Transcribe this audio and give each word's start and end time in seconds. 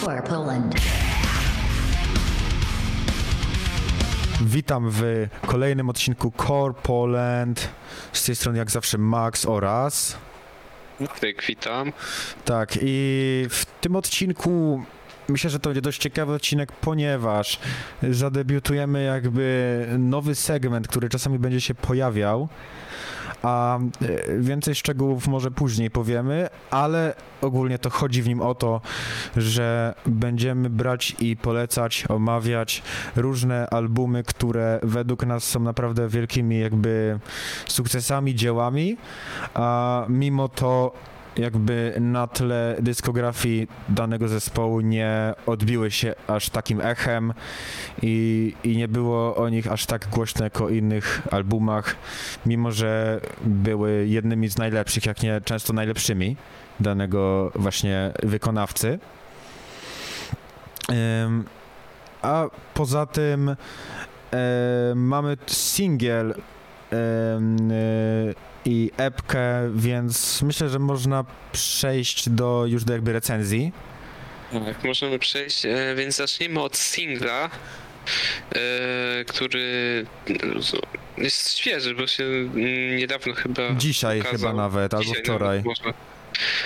For 0.00 0.24
Poland. 0.24 0.74
Witam 4.40 4.90
w 4.90 5.28
kolejnym 5.46 5.90
odcinku 5.90 6.32
Core 6.46 6.74
Poland. 6.82 7.68
Z 8.12 8.24
tej 8.24 8.36
strony 8.36 8.58
jak 8.58 8.70
zawsze 8.70 8.98
Max 8.98 9.46
oraz... 9.46 10.16
Tak, 10.98 11.42
witam. 11.48 11.92
Tak, 12.44 12.78
i 12.82 13.46
w 13.50 13.64
tym 13.80 13.96
odcinku 13.96 14.82
myślę, 15.32 15.50
że 15.50 15.60
to 15.60 15.70
będzie 15.70 15.82
dość 15.82 16.00
ciekawy 16.00 16.32
odcinek, 16.32 16.72
ponieważ 16.72 17.58
zadebiutujemy 18.10 19.02
jakby 19.02 19.86
nowy 19.98 20.34
segment, 20.34 20.88
który 20.88 21.08
czasami 21.08 21.38
będzie 21.38 21.60
się 21.60 21.74
pojawiał, 21.74 22.48
a 23.42 23.78
e, 23.78 24.38
więcej 24.38 24.74
szczegółów 24.74 25.28
może 25.28 25.50
później 25.50 25.90
powiemy, 25.90 26.48
ale 26.70 27.14
ogólnie 27.40 27.78
to 27.78 27.90
chodzi 27.90 28.22
w 28.22 28.28
nim 28.28 28.40
o 28.40 28.54
to, 28.54 28.80
że 29.36 29.94
będziemy 30.06 30.70
brać 30.70 31.16
i 31.20 31.36
polecać, 31.36 32.04
omawiać 32.08 32.82
różne 33.16 33.66
albumy, 33.70 34.22
które 34.22 34.80
według 34.82 35.26
nas 35.26 35.44
są 35.44 35.60
naprawdę 35.60 36.08
wielkimi 36.08 36.60
jakby 36.60 37.18
sukcesami, 37.66 38.34
dziełami, 38.34 38.96
a 39.54 40.04
mimo 40.08 40.48
to 40.48 40.92
jakby 41.36 41.94
na 42.00 42.26
tle 42.26 42.76
dyskografii 42.80 43.68
danego 43.88 44.28
zespołu 44.28 44.80
nie 44.80 45.34
odbiły 45.46 45.90
się 45.90 46.14
aż 46.26 46.50
takim 46.50 46.80
echem 46.80 47.32
i, 48.02 48.54
i 48.64 48.76
nie 48.76 48.88
było 48.88 49.36
o 49.36 49.48
nich 49.48 49.72
aż 49.72 49.86
tak 49.86 50.08
głośno 50.08 50.44
jak 50.44 50.60
o 50.60 50.68
innych 50.68 51.22
albumach, 51.30 51.96
mimo 52.46 52.72
że 52.72 53.20
były 53.44 54.06
jednymi 54.06 54.48
z 54.48 54.58
najlepszych, 54.58 55.06
jak 55.06 55.22
nie 55.22 55.40
często 55.40 55.72
najlepszymi 55.72 56.36
danego 56.80 57.52
właśnie 57.54 58.12
wykonawcy. 58.22 58.98
Ym, 61.24 61.44
a 62.22 62.44
poza 62.74 63.06
tym 63.06 63.48
e, 63.48 63.56
mamy 64.94 65.36
singiel 65.46 66.34
i 68.64 68.90
epkę, 68.96 69.70
więc 69.74 70.42
myślę, 70.42 70.68
że 70.68 70.78
można 70.78 71.24
przejść 71.52 72.28
do 72.28 72.64
już 72.66 72.84
do 72.84 72.92
jakby 72.92 73.12
recenzji. 73.12 73.72
Tak, 74.52 74.84
możemy 74.84 75.18
przejść, 75.18 75.66
e, 75.66 75.94
więc 75.96 76.16
zaczniemy 76.16 76.60
od 76.60 76.76
singla, 76.76 77.50
e, 78.54 79.24
który 79.24 80.06
no, 80.28 80.60
jest 81.18 81.58
świeży, 81.58 81.94
bo 81.94 82.06
się 82.06 82.24
niedawno 82.96 83.34
chyba 83.34 83.62
Dzisiaj 83.76 84.20
ukazał. 84.20 84.38
chyba 84.38 84.52
nawet, 84.52 84.94
albo 84.94 85.04
Dzisiaj 85.04 85.22
wczoraj. 85.22 85.62
nawet. 85.64 85.96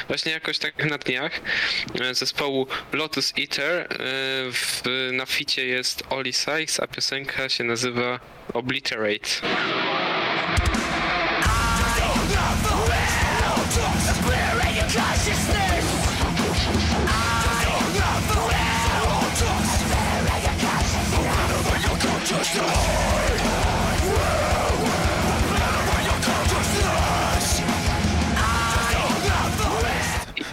Właśnie 0.09 0.33
jakoś 0.33 0.59
tak 0.59 0.91
na 0.91 0.99
dniach 0.99 1.41
e, 2.01 2.15
zespołu 2.15 2.67
Lotus 2.93 3.33
Eater 3.39 3.89
w, 4.53 4.83
na 5.13 5.27
ficie 5.27 5.67
jest 5.67 6.03
Oli 6.11 6.33
Sykes, 6.33 6.81
a 6.81 6.87
piosenka 6.87 7.49
się 7.49 7.65
nazywa 7.65 8.21
Obliterate. 8.55 9.29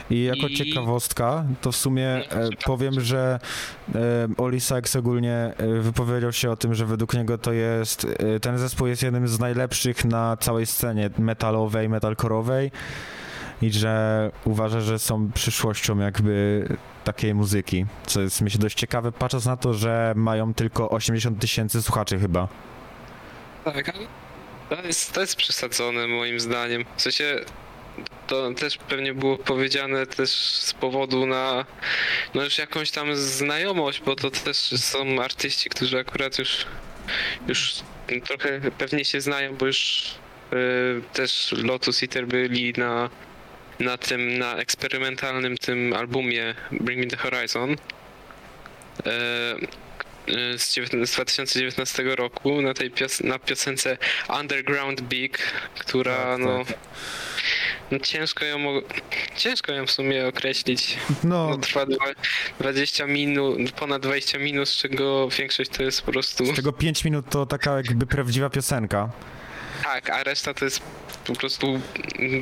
I 0.09 0.23
jako 0.23 0.47
I- 0.47 0.55
ciekawostka, 0.55 1.45
to 1.61 1.71
w 1.71 1.75
sumie 1.75 2.07
e, 2.07 2.49
powiem, 2.65 2.99
że 3.01 3.39
e, 3.95 3.99
Oli 4.37 4.61
Sykes 4.61 4.95
ogólnie 4.95 5.53
e, 5.57 5.67
wypowiedział 5.81 6.31
się 6.31 6.51
o 6.51 6.55
tym, 6.55 6.73
że 6.75 6.85
według 6.85 7.13
niego 7.13 7.37
to 7.37 7.51
jest, 7.53 8.07
e, 8.35 8.39
ten 8.39 8.57
zespół 8.57 8.87
jest 8.87 9.03
jednym 9.03 9.27
z 9.27 9.39
najlepszych 9.39 10.05
na 10.05 10.37
całej 10.37 10.65
scenie 10.65 11.09
metalowej, 11.17 11.89
metalkorowej 11.89 12.71
i 13.61 13.71
że 13.71 14.31
uważa, 14.45 14.81
że 14.81 14.99
są 14.99 15.31
przyszłością 15.31 15.97
jakby 15.99 16.67
takiej 17.03 17.33
muzyki, 17.33 17.85
co 18.05 18.21
jest 18.21 18.41
myślę 18.41 18.59
dość 18.59 18.77
ciekawe, 18.77 19.11
patrząc 19.11 19.45
na 19.45 19.57
to, 19.57 19.73
że 19.73 20.13
mają 20.15 20.53
tylko 20.53 20.89
80 20.89 21.39
tysięcy 21.39 21.81
słuchaczy 21.81 22.19
chyba. 22.19 22.47
Tak, 23.63 23.89
ale 24.69 24.81
to 24.81 24.87
jest, 24.87 25.13
to 25.13 25.21
jest 25.21 25.35
przesadzone 25.35 26.07
moim 26.07 26.39
zdaniem. 26.39 26.85
W 26.97 27.01
sensie 27.01 27.39
to 28.27 28.53
też 28.53 28.77
pewnie 28.77 29.13
było 29.13 29.37
powiedziane 29.37 30.07
też 30.07 30.29
z 30.35 30.73
powodu 30.73 31.25
na 31.25 31.65
no 32.33 32.43
już 32.43 32.57
jakąś 32.57 32.91
tam 32.91 33.15
znajomość, 33.15 34.01
bo 34.05 34.15
to 34.15 34.31
też 34.31 34.57
są 34.57 35.21
artyści, 35.23 35.69
którzy 35.69 35.99
akurat 35.99 36.39
już 36.39 36.65
już 37.47 37.73
trochę 38.25 38.61
pewnie 38.77 39.05
się 39.05 39.21
znają, 39.21 39.55
bo 39.55 39.65
już 39.65 40.11
y, 40.53 41.01
też 41.13 41.55
Lotus 41.63 42.03
Eater 42.03 42.27
byli 42.27 42.73
na 42.77 43.09
na 43.79 43.97
tym, 43.97 44.37
na 44.37 44.55
eksperymentalnym 44.55 45.57
tym 45.57 45.93
albumie 45.93 46.55
Bring 46.71 46.99
Me 46.99 47.07
The 47.07 47.17
Horizon. 47.17 47.75
E, 49.05 49.55
y, 49.55 49.82
z, 50.57 50.73
dziewiętna- 50.75 51.05
z 51.05 51.11
2019 51.11 52.03
roku 52.15 52.61
na 52.61 52.73
tej 52.73 52.91
pios- 52.91 53.23
na 53.23 53.39
piosence 53.39 53.97
Underground 54.39 55.01
Big, 55.01 55.37
która 55.79 56.15
Tak, 56.17 56.39
no, 56.39 56.65
tak. 56.65 56.77
no 57.91 57.99
ciężko 57.99 58.45
ją 58.45 58.59
ciężko 59.37 59.71
ją 59.71 59.85
w 59.87 59.91
sumie 59.91 60.27
określić. 60.27 60.97
No, 61.23 61.49
No, 61.49 61.57
trwa 61.57 61.85
dwa- 61.85 62.13
20 62.59 63.07
minut, 63.07 63.71
ponad 63.71 64.01
20 64.01 64.39
minut, 64.39 64.69
z 64.69 64.75
czego 64.77 65.29
większość 65.29 65.69
to 65.71 65.83
jest 65.83 66.01
po 66.01 66.11
prostu 66.11 66.45
z 66.45 66.55
tego 66.55 66.73
5 66.73 67.03
minut 67.05 67.25
to 67.29 67.45
taka 67.45 67.75
jakby 67.77 68.05
prawdziwa 68.07 68.49
piosenka. 68.49 69.09
tak, 69.83 70.09
a 70.09 70.23
reszta 70.23 70.53
to 70.53 70.65
jest 70.65 70.81
po 71.27 71.33
prostu 71.33 71.81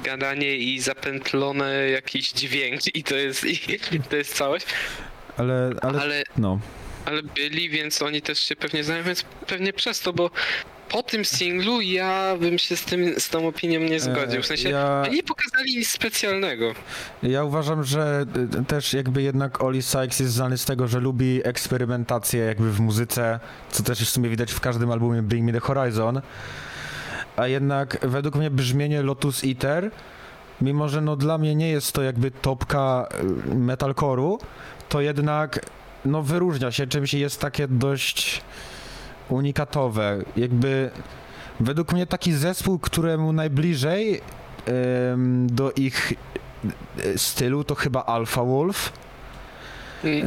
gadanie 0.04 0.56
i 0.56 0.80
zapętlone 0.80 1.90
jakiś 1.90 2.32
dźwięk 2.32 2.96
i 2.96 3.04
to 3.04 3.16
jest 3.16 3.46
i 3.46 4.00
to 4.10 4.16
jest 4.16 4.36
całość. 4.36 4.66
Ale, 5.38 5.72
ale, 5.82 6.02
Ale 6.02 6.24
no. 6.38 6.60
Ale 7.06 7.24
byli, 7.24 7.70
więc 7.70 8.02
oni 8.02 8.22
też 8.22 8.40
się 8.40 8.56
pewnie 8.56 8.84
znają, 8.84 9.04
więc 9.04 9.24
pewnie 9.48 9.74
przez 9.74 10.00
to, 10.00 10.14
bo 10.14 10.32
po 10.92 11.04
tym 11.04 11.26
singlu 11.26 11.82
ja 11.82 12.38
bym 12.40 12.58
się 12.58 12.78
z, 12.78 12.86
tym, 12.86 13.20
z 13.20 13.30
tą 13.30 13.48
opinią 13.48 13.80
nie 13.80 14.00
zgodził. 14.00 14.42
W 14.42 14.46
sensie 14.46 14.70
E, 14.70 14.72
ja, 14.72 15.04
nie 15.12 15.24
pokazali 15.24 15.78
nic 15.78 15.90
specjalnego. 15.92 16.74
ja 17.24 17.44
uważam, 17.44 17.84
że 17.84 18.26
y, 18.62 18.66
też 18.66 18.94
jakby 18.94 19.22
jednak 19.22 19.64
Oli 19.64 19.82
Sykes 19.82 20.20
jest 20.20 20.34
znany 20.34 20.58
z 20.58 20.66
tego, 20.66 20.88
że 20.88 21.00
lubi 21.00 21.42
eksperymentację 21.44 22.46
jakby 22.46 22.72
w 22.72 22.80
muzyce, 22.80 23.40
co 23.72 23.84
też 23.84 24.00
w 24.00 24.10
sumie 24.10 24.30
widać 24.30 24.52
w 24.52 24.60
każdym 24.60 24.92
albumie 24.92 25.22
Bring 25.22 25.46
Me 25.46 25.54
The 25.54 25.60
Horizon. 25.60 26.22
A 27.36 27.48
jednak 27.48 27.98
według 28.02 28.36
mnie 28.36 28.52
brzmienie 28.52 29.02
Lotus 29.02 29.44
Eater, 29.44 29.92
mimo 30.62 30.90
że 30.90 31.02
no 31.02 31.16
dla 31.16 31.38
mnie 31.38 31.56
nie 31.56 31.70
jest 31.70 31.92
to 31.92 32.02
jakby 32.02 32.32
topka 32.32 33.08
y, 33.52 33.56
metalcore'u, 33.56 34.38
to 34.90 35.02
jednak 35.02 35.60
no 36.06 36.22
wyróżnia 36.22 36.72
się 36.72 36.88
czymś 36.88 37.14
i 37.14 37.20
jest 37.20 37.42
takie 37.42 37.68
dość 37.68 38.42
unikatowe. 39.30 40.18
Jakby 40.38 40.92
według 41.60 41.94
mnie 41.94 42.08
taki 42.08 42.34
zespół, 42.34 42.80
któremu 42.80 43.34
najbliżej 43.34 44.22
em, 44.66 45.48
do 45.48 45.72
ich 45.72 46.14
e, 47.04 47.18
stylu 47.18 47.64
to 47.64 47.76
chyba 47.76 48.06
Alpha 48.06 48.44
Wolf. 48.44 48.94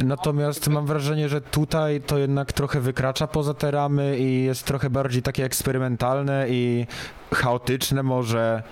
Natomiast 0.03 0.67
mam 0.67 0.85
wrażenie, 0.85 1.29
że 1.29 1.41
tutaj 1.41 2.01
to 2.01 2.17
jednak 2.17 2.53
trochę 2.53 2.79
wykracza 2.79 3.27
poza 3.27 3.53
te 3.53 3.71
ramy 3.71 4.17
i 4.19 4.43
jest 4.43 4.63
trochę 4.63 4.89
bardziej 4.89 5.21
takie 5.21 5.45
eksperymentalne 5.45 6.45
i 6.49 6.85
chaotyczne 7.33 8.03
może. 8.03 8.63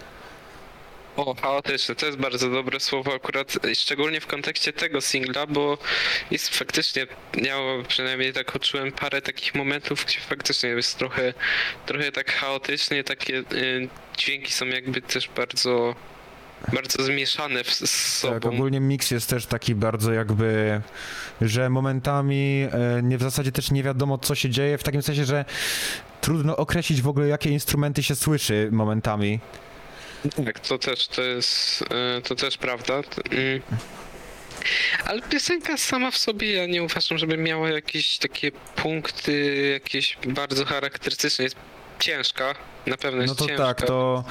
O, 1.17 1.35
chaotyczne, 1.41 1.95
to 1.95 2.05
jest 2.05 2.17
bardzo 2.17 2.49
dobre 2.49 2.79
słowo 2.79 3.13
akurat, 3.13 3.57
szczególnie 3.73 4.21
w 4.21 4.27
kontekście 4.27 4.73
tego 4.73 5.01
singla, 5.01 5.47
bo 5.47 5.77
jest 6.31 6.49
faktycznie, 6.57 7.07
miało 7.43 7.83
przynajmniej 7.83 8.33
tak 8.33 8.55
odczułem 8.55 8.91
parę 8.91 9.21
takich 9.21 9.55
momentów, 9.55 10.05
gdzie 10.05 10.19
faktycznie 10.19 10.69
jest 10.69 10.97
trochę, 10.97 11.33
trochę 11.85 12.11
tak 12.11 12.31
chaotycznie, 12.31 13.03
takie 13.03 13.37
y, 13.37 13.89
dźwięki 14.17 14.51
są 14.51 14.65
jakby 14.65 15.01
też 15.01 15.29
bardzo, 15.35 15.95
bardzo 16.73 17.03
zmieszane 17.03 17.63
w, 17.63 17.73
z 17.73 18.17
sobą. 18.17 18.33
Tak, 18.33 18.45
ogólnie 18.45 18.79
mix 18.79 19.11
jest 19.11 19.29
też 19.29 19.45
taki 19.45 19.75
bardzo 19.75 20.13
jakby, 20.13 20.81
że 21.41 21.69
momentami 21.69 22.67
e, 22.71 23.01
nie 23.03 23.17
w 23.17 23.21
zasadzie 23.21 23.51
też 23.51 23.71
nie 23.71 23.83
wiadomo 23.83 24.17
co 24.17 24.35
się 24.35 24.49
dzieje, 24.49 24.77
w 24.77 24.83
takim 24.83 25.01
sensie, 25.01 25.25
że 25.25 25.45
trudno 26.21 26.57
określić 26.57 27.01
w 27.01 27.07
ogóle 27.07 27.27
jakie 27.27 27.49
instrumenty 27.49 28.03
się 28.03 28.15
słyszy 28.15 28.69
momentami. 28.71 29.39
Tak, 30.45 30.59
to 30.59 30.77
też, 30.77 31.07
to 31.07 31.21
jest, 31.21 31.83
e, 32.17 32.21
to 32.21 32.35
też 32.35 32.57
prawda. 32.57 32.93
Mm. 33.31 33.61
Ale 35.05 35.21
piosenka 35.21 35.77
sama 35.77 36.11
w 36.11 36.17
sobie, 36.17 36.53
ja 36.53 36.65
nie 36.65 36.83
uważam, 36.83 37.17
żeby 37.17 37.37
miała 37.37 37.69
jakieś 37.69 38.17
takie 38.17 38.51
punkty, 38.51 39.55
jakieś 39.73 40.17
bardzo 40.27 40.65
charakterystyczne. 40.65 41.43
Jest 41.43 41.55
ciężka, 41.99 42.55
Na 42.87 42.97
pewno 42.97 43.21
jest 43.21 43.33
No 43.33 43.35
to 43.35 43.47
ciężka. 43.47 43.65
tak, 43.65 43.87
to 43.87 44.23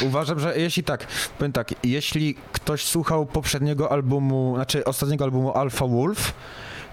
uważam, 0.00 0.40
że 0.40 0.58
jeśli 0.58 0.84
tak, 0.84 1.06
powiem 1.38 1.52
tak, 1.52 1.74
jeśli 1.84 2.34
ktoś 2.52 2.84
słuchał 2.84 3.26
poprzedniego 3.26 3.92
albumu, 3.92 4.52
znaczy 4.54 4.84
ostatniego 4.84 5.24
albumu 5.24 5.52
Alpha 5.56 5.86
Wolf, 5.86 6.32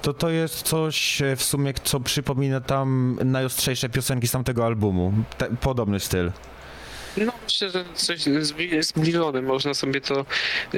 to 0.02 0.14
to 0.14 0.30
jest 0.30 0.62
coś 0.62 1.22
e, 1.22 1.36
w 1.36 1.44
sumie, 1.44 1.74
co 1.84 2.00
przypomina 2.00 2.62
tam 2.62 3.20
najostrzejsze 3.26 3.90
piosenki 3.90 4.28
z 4.28 4.32
tamtego 4.32 4.66
albumu. 4.66 5.14
Te, 5.38 5.50
podobny 5.62 6.00
styl. 6.00 6.32
No 7.26 7.32
myślę, 7.44 7.70
że 7.70 7.86
coś 7.94 8.20
zbli- 8.20 8.84
zbliżone, 8.84 9.42
można 9.42 9.74
sobie 9.74 10.02
to 10.02 10.26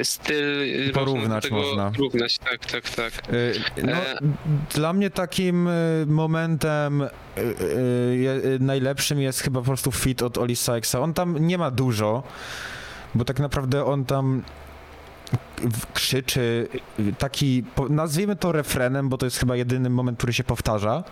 styl... 0.04 0.62
y, 0.90 0.92
Porównać 0.94 1.52
można. 1.52 1.92
Porównać, 1.92 2.38
tak, 2.38 2.66
tak, 2.66 2.90
tak. 2.90 3.14
E, 3.78 3.84
No, 3.84 3.92
E. 3.92 4.18
Dla 4.76 4.94
mnie 4.94 5.10
takim 5.10 5.68
e, 5.68 5.72
momentem 6.08 7.02
e, 7.02 7.10
najlepszym 8.60 9.20
jest 9.22 9.40
chyba 9.42 9.60
po 9.60 9.66
prostu 9.66 9.92
fit 9.92 10.22
od 10.22 10.38
Oli 10.38 10.56
Sykesa. 10.56 11.00
On 11.00 11.14
tam 11.14 11.48
nie 11.48 11.58
ma 11.58 11.72
dużo, 11.72 12.24
bo 13.16 13.26
tak 13.26 13.40
naprawdę 13.40 13.86
on 13.86 14.06
tam 14.06 14.44
w- 15.58 15.94
krzyczy 15.94 16.68
taki, 17.18 17.64
po- 17.76 17.90
nazwijmy 17.90 18.36
to 18.36 18.52
refrenem, 18.52 19.10
bo 19.10 19.18
to 19.18 19.26
jest 19.26 19.38
chyba 19.38 19.56
jedyny 19.56 19.90
moment, 19.90 20.18
który 20.18 20.34
się 20.34 20.44
powtarza, 20.44 21.04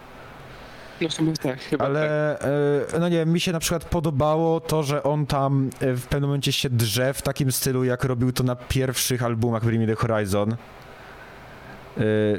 No 1.02 1.10
chyba 1.10 1.34
tak, 1.34 1.60
chyba 1.60 1.86
tak. 1.86 1.96
ale 1.96 2.40
e, 2.40 3.00
no 3.00 3.10
nie 3.10 3.18
wiem, 3.18 3.34
mi 3.34 3.40
się 3.40 3.52
na 3.52 3.60
przykład 3.60 3.86
podobało 3.86 4.60
to, 4.60 4.84
że 4.84 5.04
on 5.04 5.26
tam 5.26 5.70
e, 5.80 5.94
w 5.94 6.08
pewnym 6.08 6.30
momencie 6.30 6.52
się 6.52 6.70
drze 6.70 7.14
w 7.14 7.22
takim 7.22 7.52
stylu, 7.52 7.84
jak 7.84 8.04
robił 8.04 8.32
to 8.32 8.44
na 8.44 8.56
pierwszych 8.56 9.24
albumach 9.24 9.66
Bring 9.66 9.82
Me 9.82 9.96
The 9.96 9.96
Horizon, 9.96 10.58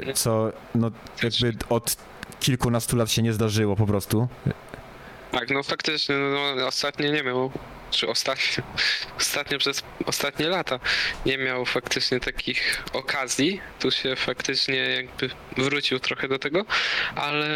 E, 0.07 0.13
co 0.13 0.51
no 0.75 0.91
jakby 1.23 1.53
od 1.69 1.97
kilkunastu 2.39 2.97
lat 2.97 3.11
się 3.11 3.21
nie 3.21 3.33
zdarzyło 3.33 3.75
po 3.75 3.87
prostu. 3.87 4.27
Tak, 5.31 5.49
no 5.49 5.63
faktycznie, 5.63 6.15
no, 6.15 6.55
no, 6.55 6.67
ostatnio 6.67 7.11
nie 7.11 7.23
miał, 7.23 7.51
czy 7.91 8.07
ostatnio, 8.07 8.63
ostatnio 9.19 9.57
przez 9.57 9.83
ostatnie 10.05 10.47
lata 10.47 10.79
nie 11.25 11.37
miał 11.37 11.65
faktycznie 11.65 12.19
takich 12.19 12.83
okazji. 12.93 13.61
Tu 13.79 13.91
się 13.91 14.15
faktycznie 14.15 14.75
jakby 14.75 15.29
wrócił 15.57 15.99
trochę 15.99 16.27
do 16.27 16.39
tego, 16.39 16.65
ale 17.15 17.47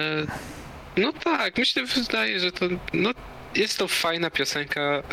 no 0.98 1.14
tak, 1.14 1.58
myślę, 1.58 1.84
wydaje, 1.86 2.40
że 2.40 2.52
to, 2.52 2.66
no 2.94 3.12
jest 3.56 3.78
to 3.78 3.88
fajna 3.88 4.30
piosenka. 4.30 5.04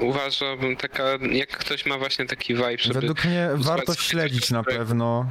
Uważam, 0.00 0.76
taka, 0.76 1.04
jak 1.32 1.48
ktoś 1.48 1.86
ma 1.86 1.98
właśnie 1.98 2.26
taki 2.26 2.54
vibe, 2.54 2.78
żeby... 2.78 3.00
Według 3.00 3.24
mnie 3.24 3.48
warto 3.54 3.94
śledzić 3.94 4.50
na 4.50 4.62
pewno. 4.62 5.26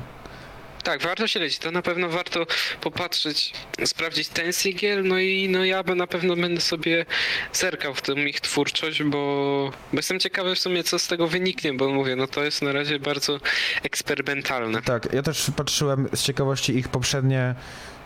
Tak, 0.87 1.01
warto 1.01 1.27
śledzić, 1.27 1.59
to 1.59 1.71
na 1.71 1.81
pewno 1.81 2.09
warto 2.09 2.45
popatrzeć, 2.81 3.53
sprawdzić 3.85 4.27
ten 4.27 4.53
singiel, 4.53 5.03
no 5.03 5.19
i 5.19 5.49
no 5.49 5.65
ja 5.65 5.83
na 5.95 6.07
pewno 6.07 6.35
będę 6.35 6.61
sobie 6.61 7.05
zerkał 7.53 7.93
w 7.93 8.01
tą 8.01 8.15
ich 8.15 8.41
twórczość, 8.41 9.03
bo, 9.03 9.71
bo 9.93 9.99
jestem 9.99 10.19
ciekawy 10.19 10.55
w 10.55 10.59
sumie 10.59 10.83
co 10.83 10.99
z 10.99 11.07
tego 11.07 11.27
wyniknie, 11.27 11.73
bo 11.73 11.89
mówię, 11.89 12.15
no 12.15 12.27
to 12.27 12.43
jest 12.43 12.61
na 12.61 12.71
razie 12.71 12.99
bardzo 12.99 13.39
eksperymentalne. 13.83 14.81
Tak, 14.81 15.13
ja 15.13 15.21
też 15.21 15.51
patrzyłem 15.55 16.09
z 16.13 16.23
ciekawości 16.23 16.77
ich 16.77 16.89
poprzednie 16.89 17.55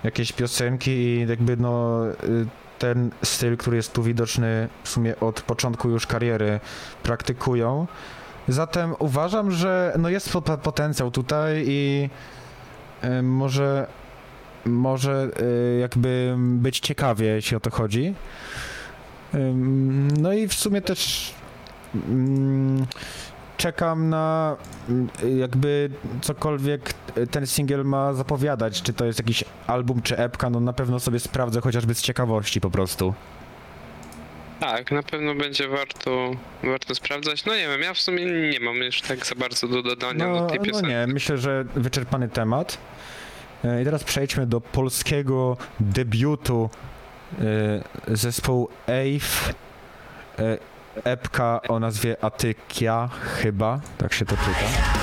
jakieś 0.04 0.32
piosenki 0.32 0.92
i 0.92 1.26
jakby 1.30 1.58
no 1.58 2.06
y, 2.08 2.16
ten 2.80 3.12
styl, 3.24 3.58
który 3.58 3.78
jest 3.78 3.94
tu 3.94 4.04
widoczny 4.04 4.70
w 4.84 4.90
sumie 4.90 5.20
od 5.20 5.42
początku 5.42 5.90
już 5.90 6.08
kariery 6.08 6.60
praktykują. 7.04 7.88
Zatem 8.48 8.96
uważam, 9.00 9.52
że 9.52 9.94
no 10.00 10.10
jest 10.10 10.30
po- 10.30 10.42
potencjał 10.42 11.12
tutaj 11.12 11.64
i 11.68 12.10
może 13.24 13.88
może 14.66 15.30
y, 15.42 15.80
jakby 15.80 16.36
być 16.38 16.80
ciekawie, 16.80 17.26
jeśli 17.26 17.58
o 17.58 17.60
to 17.60 17.72
chodzi. 17.72 18.14
No 20.18 20.34
i 20.34 20.48
w 20.48 20.54
sumie 20.54 20.82
też 20.82 21.34
mm, 21.96 22.86
czekam 23.58 24.10
na 24.10 24.58
mm, 24.90 25.10
jakby 25.38 25.90
cokolwiek 26.22 26.94
ten 27.32 27.48
singiel 27.48 27.86
ma 27.86 28.14
zapowiadać, 28.14 28.82
czy 28.82 28.94
to 28.94 29.06
jest 29.06 29.20
jakiś 29.20 29.44
album, 29.68 30.02
czy 30.02 30.18
epka, 30.18 30.50
no 30.50 30.60
na 30.60 30.74
pewno 30.74 31.00
sobie 31.00 31.20
sprawdzę 31.20 31.62
chociażby 31.62 31.96
z 31.96 32.02
ciekawości 32.02 32.62
po 32.62 32.72
prostu. 32.72 33.14
Tak, 34.62 34.92
na 34.92 35.04
pewno 35.04 35.36
będzie 35.36 35.68
warto, 35.68 36.32
warto 36.64 36.96
sprawdzać. 36.96 37.46
No 37.46 37.56
nie 37.56 37.68
wiem, 37.68 37.82
ja 37.82 37.94
w 37.94 38.00
sumie 38.00 38.26
nie 38.26 38.60
mam 38.60 38.76
już 38.76 39.02
tak 39.02 39.26
za 39.26 39.36
bardzo 39.36 39.68
do 39.68 39.84
dodania 39.84 40.28
No, 40.28 40.40
do 40.40 40.46
tej 40.48 40.60
no 40.60 40.66
piosenki. 40.66 40.90
nie, 40.90 41.08
myślę, 41.08 41.38
że 41.38 41.66
wyczerpany 41.76 42.30
temat. 42.30 42.78
E, 43.66 43.82
I 43.82 43.86
teraz 43.86 44.04
przejdźmy 44.04 44.48
do 44.48 44.62
polskiego 44.62 45.58
debiutu 45.80 46.70
e, 48.08 48.16
zespołu 48.16 48.70
Ave. 48.88 49.54
E, 50.40 50.58
Epka 51.04 51.62
o 51.68 51.80
nazwie 51.80 52.24
Atykia, 52.24 53.10
chyba, 53.24 53.80
tak 53.98 54.14
się 54.14 54.26
to 54.26 54.38
czyta. 54.38 55.01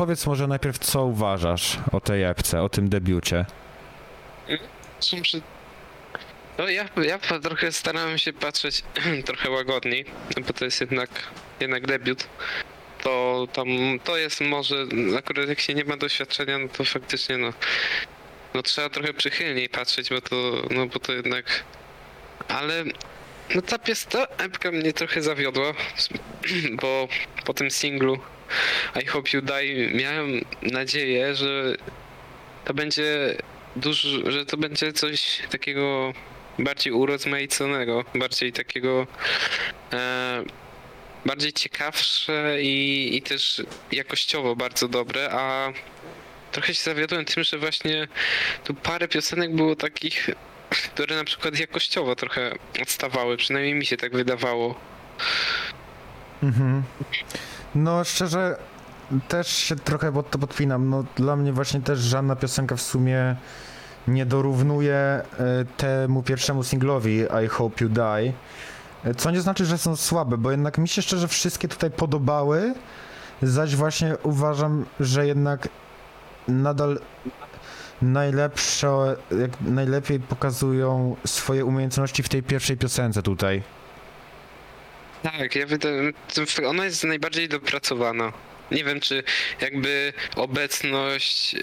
Powiedz 0.00 0.26
może 0.26 0.46
najpierw, 0.46 0.78
co 0.78 1.04
uważasz 1.04 1.78
o 1.92 2.00
tej 2.00 2.24
epce, 2.24 2.62
o 2.62 2.68
tym 2.68 2.88
debiucie. 2.88 3.44
No 6.58 6.68
ja, 6.68 6.88
ja 7.02 7.18
trochę 7.18 7.72
starałem 7.72 8.18
się 8.18 8.32
patrzeć 8.32 8.84
trochę 9.26 9.50
łagodniej, 9.50 10.04
no 10.36 10.42
bo 10.46 10.52
to 10.52 10.64
jest 10.64 10.80
jednak, 10.80 11.10
jednak 11.60 11.86
debiut. 11.86 12.26
To 13.02 13.46
tam, 13.52 13.66
to 14.04 14.16
jest 14.16 14.40
może, 14.40 14.86
akurat 15.18 15.48
jak 15.48 15.60
się 15.60 15.74
nie 15.74 15.84
ma 15.84 15.96
doświadczenia, 15.96 16.58
no 16.58 16.68
to 16.68 16.84
faktycznie 16.84 17.38
no, 17.38 17.52
no 18.54 18.62
trzeba 18.62 18.88
trochę 18.88 19.14
przychylniej 19.14 19.68
patrzeć, 19.68 20.10
bo 20.10 20.20
to, 20.20 20.36
no 20.70 20.86
bo 20.86 20.98
to 20.98 21.12
jednak, 21.12 21.64
ale 22.48 22.84
no 23.54 23.62
ta 23.62 23.78
pies, 23.78 24.06
ta 24.06 24.24
epka 24.24 24.70
mnie 24.70 24.92
trochę 24.92 25.22
zawiodła, 25.22 25.72
bo 26.82 27.08
po 27.44 27.54
tym 27.54 27.70
singlu 27.70 28.18
I 29.02 29.06
Hope 29.06 29.28
You 29.32 29.42
Die 29.42 29.90
miałem 29.94 30.44
nadzieję, 30.62 31.34
że 31.34 31.76
to 32.64 32.74
będzie 32.74 33.36
dużo, 33.76 34.30
że 34.30 34.46
to 34.46 34.56
będzie 34.56 34.92
coś 34.92 35.42
takiego 35.50 36.12
bardziej 36.58 36.92
urozmaiconego, 36.92 38.04
bardziej 38.14 38.52
takiego 38.52 39.06
e, 39.92 40.44
bardziej 41.24 41.52
ciekawsze 41.52 42.62
i, 42.62 43.16
i 43.16 43.22
też 43.22 43.62
jakościowo 43.92 44.56
bardzo 44.56 44.88
dobre, 44.88 45.30
a 45.32 45.72
trochę 46.52 46.74
się 46.74 46.82
zawiodłem 46.82 47.24
tym, 47.24 47.44
że 47.44 47.58
właśnie 47.58 48.08
tu 48.64 48.74
parę 48.74 49.08
piosenek 49.08 49.54
było 49.54 49.76
takich, 49.76 50.30
które 50.70 51.16
na 51.16 51.24
przykład 51.24 51.58
jakościowo 51.58 52.16
trochę 52.16 52.52
odstawały, 52.82 53.36
przynajmniej 53.36 53.74
mi 53.74 53.86
się 53.86 53.96
tak 53.96 54.12
wydawało. 54.12 54.80
Mhm. 56.42 56.82
No 57.74 58.04
szczerze, 58.04 58.56
też 59.28 59.48
się 59.48 59.76
trochę 59.76 60.12
pod 60.12 60.30
to 60.30 60.38
podpinam. 60.38 60.90
No 60.90 61.04
dla 61.16 61.36
mnie 61.36 61.52
właśnie 61.52 61.80
też 61.80 61.98
żadna 61.98 62.36
piosenka 62.36 62.76
w 62.76 62.82
sumie 62.82 63.36
nie 64.08 64.26
dorównuje 64.26 64.94
e, 64.94 65.24
temu 65.76 66.22
pierwszemu 66.22 66.62
singlowi 66.62 67.18
I 67.44 67.48
Hope 67.48 67.84
You 67.84 67.90
Die. 67.90 68.32
E, 69.04 69.14
Co 69.14 69.30
nie 69.30 69.40
znaczy, 69.40 69.64
że 69.64 69.78
są 69.78 69.96
słabe, 69.96 70.38
bo 70.38 70.50
jednak 70.50 70.78
mi 70.78 70.88
się 70.88 71.02
szczerze 71.02 71.28
wszystkie 71.28 71.68
tutaj 71.68 71.90
podobały, 71.90 72.74
zaś 73.42 73.76
właśnie 73.76 74.16
uważam, 74.22 74.86
że 75.00 75.26
jednak 75.26 75.68
nadal 76.48 77.00
najlepsze, 78.02 79.16
jak 79.40 79.50
najlepiej 79.60 80.20
pokazują 80.20 81.16
swoje 81.26 81.64
umiejętności 81.64 82.22
w 82.22 82.28
tej 82.28 82.42
pierwszej 82.42 82.76
piosence 82.76 83.22
tutaj. 83.22 83.62
Tak, 85.22 85.56
ja 85.56 85.66
wydaje, 85.66 86.12
ona 86.66 86.84
jest 86.84 87.04
najbardziej 87.04 87.48
dopracowana. 87.48 88.32
Nie 88.70 88.84
wiem, 88.84 89.00
czy 89.00 89.22
jakby 89.60 90.12
obecność 90.36 91.54
yy, 91.54 91.62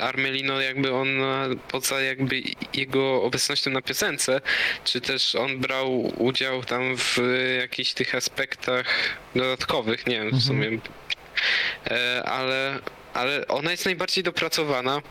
Armelino, 0.00 0.60
jakby 0.60 0.94
ona 0.94 1.46
poza 1.68 2.00
jakby 2.00 2.42
jego 2.74 3.22
obecnością 3.22 3.70
na 3.70 3.82
piosence, 3.82 4.40
czy 4.84 5.00
też 5.00 5.34
on 5.34 5.58
brał 5.58 6.00
udział 6.22 6.64
tam 6.64 6.96
w 6.96 7.18
jakichś 7.60 7.92
tych 7.92 8.14
aspektach 8.14 8.86
dodatkowych, 9.34 10.06
nie 10.06 10.14
wiem 10.14 10.30
w 10.30 10.34
Mhm. 10.34 10.42
sumie. 10.42 10.78
E, 11.90 12.22
ale, 12.24 12.78
ale 13.14 13.48
ona 13.48 13.70
jest 13.70 13.84
najbardziej 13.84 14.24
dopracowana. 14.24 15.02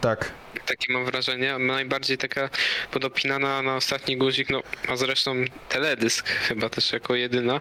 Tak. 0.00 0.32
Takie 0.66 0.92
mam 0.92 1.04
wrażenie, 1.04 1.58
najbardziej 1.58 2.18
taka 2.18 2.50
podopinana 2.90 3.62
na 3.62 3.76
ostatni 3.76 4.16
guzik, 4.16 4.50
no 4.50 4.62
a 4.88 4.96
zresztą 4.96 5.34
teledysk 5.68 6.28
chyba 6.28 6.68
też 6.68 6.92
jako 6.92 7.14
jedyna. 7.14 7.60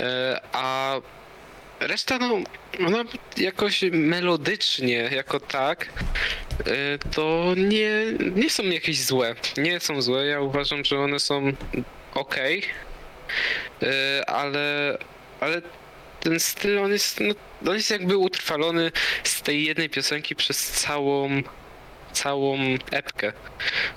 E, 0.00 0.40
a 0.52 0.94
reszta, 1.80 2.18
no, 2.18 2.38
ona 2.86 3.04
jakoś 3.36 3.82
melodycznie, 3.92 4.96
jako 4.96 5.40
tak, 5.40 5.86
y, 6.66 6.98
to 7.14 7.54
nie, 7.56 7.90
nie 8.34 8.50
są 8.50 8.62
jakieś 8.62 9.04
złe. 9.04 9.34
Nie 9.56 9.80
są 9.80 10.02
złe, 10.02 10.26
ja 10.26 10.40
uważam, 10.40 10.84
że 10.84 10.98
one 11.00 11.20
są 11.20 11.52
ok, 12.14 12.36
ale, 14.26 14.98
ale 15.40 15.62
ten 16.20 16.40
styl, 16.40 16.78
on 16.78 16.92
jest, 16.92 17.20
no, 17.20 17.34
on 17.70 17.74
jest 17.74 17.90
jakby 17.90 18.16
utrwalony 18.16 18.92
z 19.24 19.42
tej 19.42 19.64
jednej 19.64 19.90
piosenki 19.90 20.36
przez 20.36 20.70
całą 20.70 21.42
całą 22.12 22.58
epkę. 22.90 23.32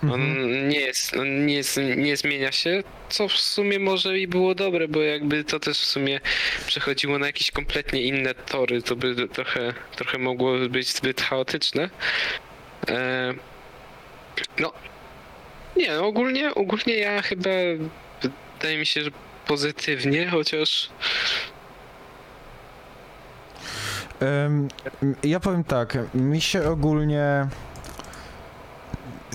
On 0.04 0.22
Mhm. 0.22 0.70
nie 0.70 0.80
jest, 0.80 1.16
on 1.18 1.46
nie 1.46 1.54
jest, 1.54 1.80
nie 1.98 2.18
zmienia 2.18 2.52
się, 2.52 2.84
co 3.10 3.28
w 3.28 3.32
sumie 3.38 3.80
może 3.80 4.20
i 4.20 4.28
było 4.28 4.56
dobre, 4.56 4.88
bo 4.88 5.02
jakby 5.02 5.44
to 5.44 5.60
też 5.60 5.80
w 5.80 5.86
sumie 5.86 6.20
przechodziło 6.68 7.20
na 7.20 7.26
jakieś 7.28 7.52
kompletnie 7.52 8.02
inne 8.02 8.34
tory, 8.36 8.82
to 8.82 8.96
by 8.96 9.28
trochę, 9.28 9.74
trochę 9.96 10.18
mogło 10.18 10.58
być 10.70 10.94
zbyt 10.94 11.22
chaotyczne. 11.22 11.90
E, 12.90 13.34
no, 14.60 14.74
nie, 15.76 15.92
no 15.92 16.06
ogólnie, 16.08 16.56
ogólnie 16.56 16.96
ja 16.98 17.22
chyba, 17.22 17.50
wydaje 18.58 18.78
mi 18.78 18.86
się, 18.86 19.04
że 19.04 19.10
pozytywnie, 19.48 20.28
chociaż 20.28 20.90
ja 25.24 25.40
powiem 25.40 25.64
tak, 25.64 25.98
mi 26.14 26.42
się 26.42 26.64
ogólnie 26.70 27.48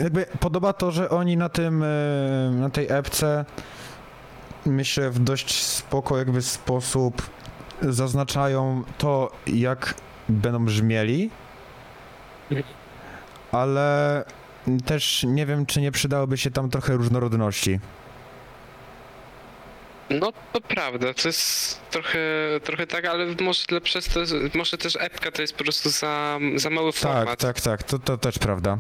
jakby 0.03 0.27
podoba 0.41 0.73
to, 0.73 0.91
że 0.91 1.09
oni 1.11 1.37
na 1.37 1.49
tym, 1.49 1.83
e, 1.83 1.87
na 2.51 2.71
tej 2.71 2.87
epce 2.91 3.45
myślę 4.67 5.11
w 5.11 5.19
dość 5.19 5.63
spoko 5.65 6.19
jakby 6.19 6.43
sposób 6.43 7.31
zaznaczają 7.83 8.83
to, 8.99 9.33
jak 9.47 9.95
będą 10.29 10.65
brzmieli, 10.65 11.31
ale 13.53 14.25
też 14.87 15.23
nie 15.29 15.47
wiem, 15.47 15.67
czy 15.67 15.81
nie 15.81 15.93
przydałoby 15.93 16.39
się 16.39 16.51
tam 16.51 16.71
trochę 16.71 16.93
różnorodności. 16.93 17.81
No 20.11 20.33
to 20.53 20.61
prawda, 20.61 21.15
to 21.15 21.29
jest 21.29 21.81
trochę, 21.91 22.19
trochę 22.65 22.87
tak, 22.87 23.05
ale 23.05 23.27
może 23.41 23.65
dla 23.69 23.81
przez 23.81 24.09
to, 24.09 24.21
może 24.55 24.79
też 24.79 24.97
epka 25.01 25.31
to 25.31 25.43
jest 25.43 25.55
po 25.57 25.65
prostu 25.65 25.91
za, 25.91 26.39
za 26.57 26.71
mały 26.71 26.93
Tak, 26.93 27.01
format. 27.01 27.39
tak, 27.41 27.61
tak, 27.61 27.83
to, 27.83 27.99
to 27.99 28.19
też 28.19 28.39
prawda. 28.39 28.79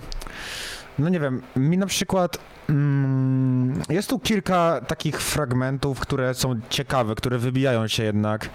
No 0.99 1.09
nie 1.09 1.21
wiem, 1.21 1.43
mi 1.57 1.78
na 1.78 1.87
przykład 1.87 2.38
mm, 2.69 3.83
jest 3.90 4.11
tu 4.11 4.19
kilka 4.19 4.81
takich 4.87 5.23
fragmentów, 5.23 6.00
które 6.00 6.35
są 6.35 6.61
ciekawe, 6.71 7.14
które 7.14 7.38
wybijają 7.38 7.88
się 7.88 8.05
jednak. 8.05 8.49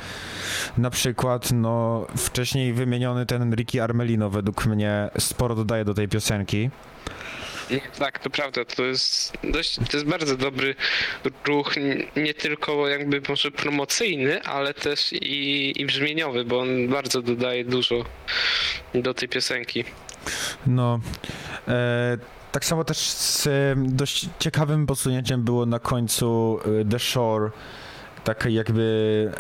Na 0.78 0.90
przykład, 0.90 1.52
no, 1.52 2.08
wcześniej 2.18 2.74
wymieniony 2.74 3.26
ten 3.26 3.56
Ricky 3.56 3.84
Armelino 3.84 4.30
według 4.30 4.66
mnie 4.66 5.10
sporo 5.20 5.56
dodaje 5.56 5.86
do 5.86 5.94
tej 5.94 6.08
piosenki. 6.08 6.70
Tak, 8.00 8.20
to 8.20 8.30
prawda, 8.30 8.66
to 8.66 8.84
jest 8.84 9.38
dość, 9.44 9.76
to 9.76 9.98
jest 9.98 10.06
bardzo 10.06 10.38
dobry 10.38 10.76
ruch, 11.46 11.76
nie 12.16 12.34
tylko 12.34 12.88
jakby 12.88 13.22
może 13.30 13.52
promocyjny, 13.52 14.44
ale 14.44 14.74
też 14.74 15.14
i, 15.14 15.82
i 15.82 15.86
brzmieniowy, 15.86 16.46
bo 16.46 16.60
on 16.60 16.88
bardzo 16.88 17.22
dodaje 17.22 17.66
dużo 17.66 18.06
do 18.96 19.14
tej 19.14 19.30
piosenki. 19.30 19.84
No, 20.68 21.00
tak 22.54 22.66
samo 22.66 22.84
też 22.84 22.98
z 22.98 23.48
e, 23.48 23.50
dość 23.78 24.30
ciekawym 24.40 24.86
posunięciem 24.86 25.44
było 25.44 25.66
na 25.66 25.80
końcu 25.80 26.60
e, 26.82 26.86
The 26.86 27.00
Shore. 27.00 27.52
Tak 28.24 28.46
jakby 28.50 29.32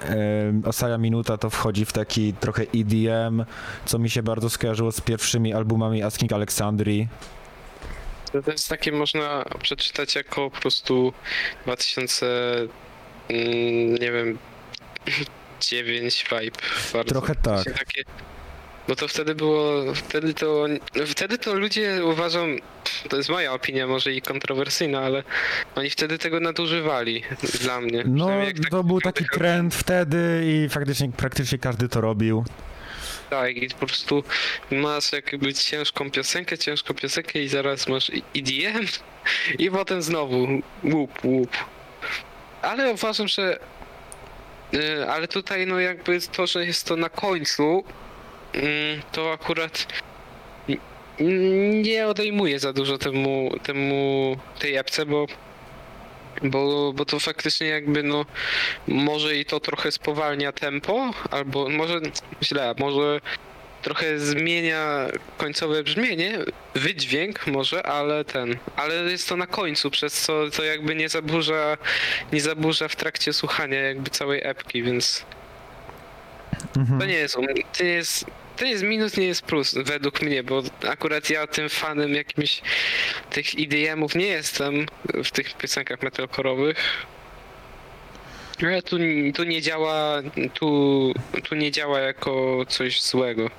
e, 0.65 0.70
Osaya 0.70 0.98
Minuta 0.98 1.38
to 1.38 1.50
wchodzi 1.50 1.86
w 1.86 1.94
taki 1.94 2.34
trochę 2.34 2.63
EDM, 2.75 3.46
co 3.86 4.00
mi 4.00 4.10
się 4.10 4.24
bardzo 4.24 4.50
skojarzyło 4.50 4.92
z 4.92 5.01
pierwszymi 5.01 5.53
albumami 5.53 6.03
Asking 6.03 6.34
Alexandrii. 6.34 7.08
To 8.46 8.51
jest 8.51 8.70
takie 8.70 8.92
można 8.92 9.46
przeczytać 9.62 10.15
jako 10.15 10.50
po 10.50 10.62
prostu 10.62 11.13
2000, 11.63 12.25
mm, 13.30 13.96
nie 13.96 14.12
wiem, 14.12 14.38
9 15.62 16.25
vibe. 16.32 16.58
Bardzo. 16.94 17.12
Trochę 17.13 17.36
tak. 17.36 17.63
Takie, 17.63 18.03
bo 18.88 18.96
to 18.96 19.08
wtedy 19.08 19.36
było, 19.36 19.94
wtedy 19.96 20.34
to, 20.34 20.66
wtedy 21.08 21.38
to 21.38 21.54
ludzie 21.54 22.06
uważam, 22.06 22.58
to 23.10 23.18
jest 23.18 23.30
moja 23.30 23.54
opinia 23.54 23.88
może 23.88 24.13
i 24.13 24.22
kontrowersyjna, 24.22 25.00
ale 25.00 25.24
oni 25.75 25.90
wtedy 25.90 26.18
tego 26.18 26.40
nadużywali 26.40 27.24
dla 27.62 27.82
mnie. 27.82 28.04
No, 28.08 28.28
tak 28.28 28.70
to 28.72 28.84
był 28.84 29.02
taki 29.02 29.20
tylko- 29.24 29.38
trend 29.38 29.75
wtedy 29.75 30.42
i 30.46 30.70
faktycznie 30.70 31.12
praktycznie 31.12 31.58
każdy 31.58 31.90
to 31.90 32.02
robił. 32.02 32.46
Tak, 33.30 33.56
i 33.56 33.70
po 33.70 33.86
prostu 33.88 34.24
masz 34.72 35.12
jakby 35.12 35.54
ciężką 35.54 36.12
piosenkę, 36.12 36.58
ciężką 36.58 36.94
piosenkę 36.94 37.40
i 37.40 37.48
zaraz 37.48 37.88
masz 37.88 38.10
EDM 38.36 38.86
i 39.60 39.72
potem 39.72 40.02
znowu 40.02 40.48
łup, 40.84 41.24
łup. 41.25 41.50
Ale 42.62 42.92
uważam, 42.92 43.28
że 43.28 43.60
y, 44.74 45.10
ale 45.10 45.28
tutaj 45.28 45.68
no 45.68 45.80
jakby 45.80 46.22
to, 46.22 46.48
że 46.48 46.66
jest 46.66 46.88
to 46.88 46.96
na 46.96 47.10
końcu, 47.10 47.84
to 49.12 49.31
akurat 49.33 49.88
nie 51.83 52.07
odejmuje 52.07 52.60
za 52.60 52.74
dużo 52.74 52.98
temu, 52.98 53.51
temu 53.63 54.38
tej 54.60 54.75
epce, 54.75 55.05
bo 55.05 55.25
bo, 56.43 56.93
bo 56.93 57.05
to 57.05 57.19
faktycznie 57.19 57.67
jakby 57.67 58.03
no 58.03 58.25
może 58.88 59.36
i 59.36 59.45
to 59.45 59.60
trochę 59.60 59.91
spowalnia 59.91 60.51
tempo, 60.51 61.12
albo 61.31 61.69
może 61.69 62.00
źle, 62.43 62.75
może 62.79 63.22
trochę 63.81 64.19
zmienia 64.19 65.07
końcowe 65.38 65.83
brzmienie, 65.83 66.39
wydźwięk 66.75 67.48
może, 67.48 67.83
ale 67.86 68.25
ten, 68.25 68.57
ale 68.75 68.95
jest 68.95 69.29
to 69.29 69.38
na 69.38 69.48
końcu, 69.48 69.91
przez 69.91 70.22
co 70.22 70.50
to 70.50 70.63
jakby 70.63 70.95
nie 70.95 71.10
zaburza, 71.10 71.77
nie 72.33 72.41
zaburza 72.41 72.88
w 72.88 72.95
trakcie 72.95 73.33
słuchania 73.33 73.79
jakby 73.79 74.10
całej 74.10 74.41
epki, 74.43 74.83
więc 74.83 75.25
Mhm. 76.77 77.00
to 77.00 77.05
nie 77.05 77.13
jest, 77.13 77.36
to 77.77 77.83
nie 77.83 77.89
jest, 77.89 78.25
to 78.57 78.65
jest 78.65 78.83
minus, 78.83 79.17
nie 79.17 79.25
jest 79.25 79.41
plus, 79.41 79.75
według 79.86 80.22
mnie, 80.22 80.43
bo 80.43 80.63
akurat 80.89 81.29
ja 81.29 81.48
tym 81.48 81.69
fanem 81.69 82.13
jakimś 82.13 82.62
tych 83.29 83.45
EDM-ów 83.60 84.15
nie 84.15 84.27
jestem 84.27 84.86
w 85.24 85.31
tych 85.31 85.53
piosenkach 85.53 86.00
metalcore'owych. 86.00 86.75
Ale 88.62 88.81
tu, 88.81 88.98
tu 89.33 89.43
nie 89.43 89.62
działa, 89.62 90.22
tu, 90.53 91.13
tu 91.43 91.55
nie 91.55 91.72
działa 91.72 92.00
jako 92.00 92.63
coś 92.67 93.01
złego. 93.01 93.50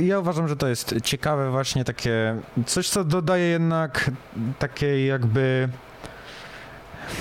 Ja 0.00 0.18
uważam, 0.18 0.48
że 0.48 0.56
to 0.56 0.68
jest 0.68 0.94
ciekawe 1.04 1.50
właśnie 1.50 1.84
takie, 1.84 2.36
coś 2.66 2.88
co 2.88 3.04
dodaje 3.04 3.44
jednak 3.44 4.10
takiej 4.58 5.06
jakby, 5.06 5.68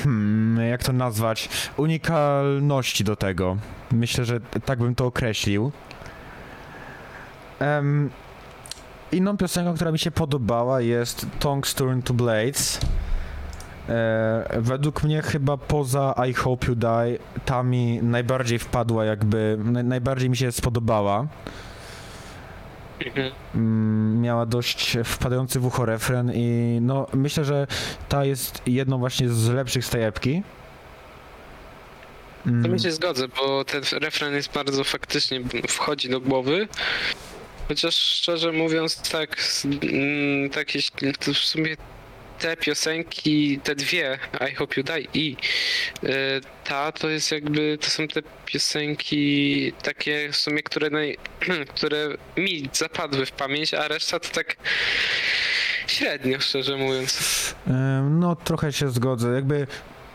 hmm, 0.04 0.70
jak 0.70 0.84
to 0.84 0.94
nazwać, 0.94 1.50
unikalności 1.78 3.04
do 3.04 3.16
tego. 3.16 3.58
Myślę, 3.92 4.26
że 4.26 4.40
tak 4.66 4.80
bym 4.80 4.96
to 4.96 5.06
określił. 5.06 5.72
Em, 7.62 8.10
inną 9.12 9.38
piosenką, 9.38 9.74
która 9.76 9.92
mi 9.92 10.00
się 10.00 10.12
podobała 10.12 10.82
jest 10.82 11.26
Tongues 11.40 11.74
Turn 11.74 12.02
to 12.02 12.14
Blades. 12.14 12.80
E, 13.90 14.60
według 14.62 15.04
mnie 15.04 15.22
chyba 15.22 15.58
poza 15.58 16.16
I 16.30 16.34
Hope 16.34 16.68
You 16.68 16.76
Die 16.76 17.18
ta 17.46 17.64
mi 17.64 18.00
najbardziej 18.04 18.60
wpadła 18.60 19.06
jakby, 19.06 19.58
naj, 19.64 19.84
najbardziej 19.84 20.30
mi 20.30 20.38
się 20.38 20.52
spodobała. 20.52 21.28
Mm, 23.56 24.22
miała 24.22 24.46
dość 24.46 24.98
wpadający 25.06 25.60
w 25.60 25.66
ucho 25.66 25.86
refren 25.86 26.32
i 26.36 26.78
no 26.82 27.08
myślę, 27.14 27.46
że 27.46 27.68
ta 28.10 28.26
jest 28.26 28.62
jedną 28.66 28.98
właśnie 28.98 29.30
z 29.30 29.50
lepszych 29.50 29.86
z 29.86 29.90
tej 29.90 30.04
epki. 30.04 30.44
To 32.44 32.50
Mm, 32.50 32.74
mi 32.74 32.80
się 32.80 32.92
zgodzę, 32.92 33.28
bo 33.28 33.66
ten 33.66 33.84
refren 33.92 34.34
jest 34.34 34.54
bardzo 34.54 34.84
faktycznie 34.84 35.42
wchodzi 35.68 36.10
do 36.10 36.22
głowy. 36.22 36.68
Chociaż 37.68 37.96
szczerze 37.96 38.52
mówiąc, 38.52 39.10
tak, 39.10 39.38
mm, 39.84 40.50
tak 40.50 40.68
to 41.20 41.34
w 41.34 41.38
sumie 41.38 41.76
te 42.42 42.58
piosenki, 42.58 43.60
te 43.64 43.76
dwie, 43.76 44.20
I 44.52 44.56
Hope 44.56 44.74
You 44.78 44.84
Die 44.84 45.08
i 45.14 45.38
y, 46.04 46.10
ta, 46.64 46.92
to 46.92 47.10
jest 47.10 47.32
jakby, 47.32 47.78
to 47.82 47.90
są 47.90 48.08
te 48.08 48.22
piosenki 48.46 49.74
takie 49.84 50.30
w 50.32 50.36
sumie, 50.36 50.64
które, 50.64 50.90
naj, 50.90 51.18
które 51.76 52.08
mi 52.38 52.70
zapadły 52.74 53.26
w 53.26 53.32
pamięć, 53.32 53.74
a 53.74 53.88
reszta 53.88 54.20
to 54.20 54.30
tak 54.30 54.56
średnio, 55.88 56.40
szczerze 56.40 56.78
mówiąc. 56.78 57.56
no 58.10 58.36
trochę 58.36 58.74
się 58.74 58.90
zgodzę, 58.90 59.36
jakby 59.36 59.68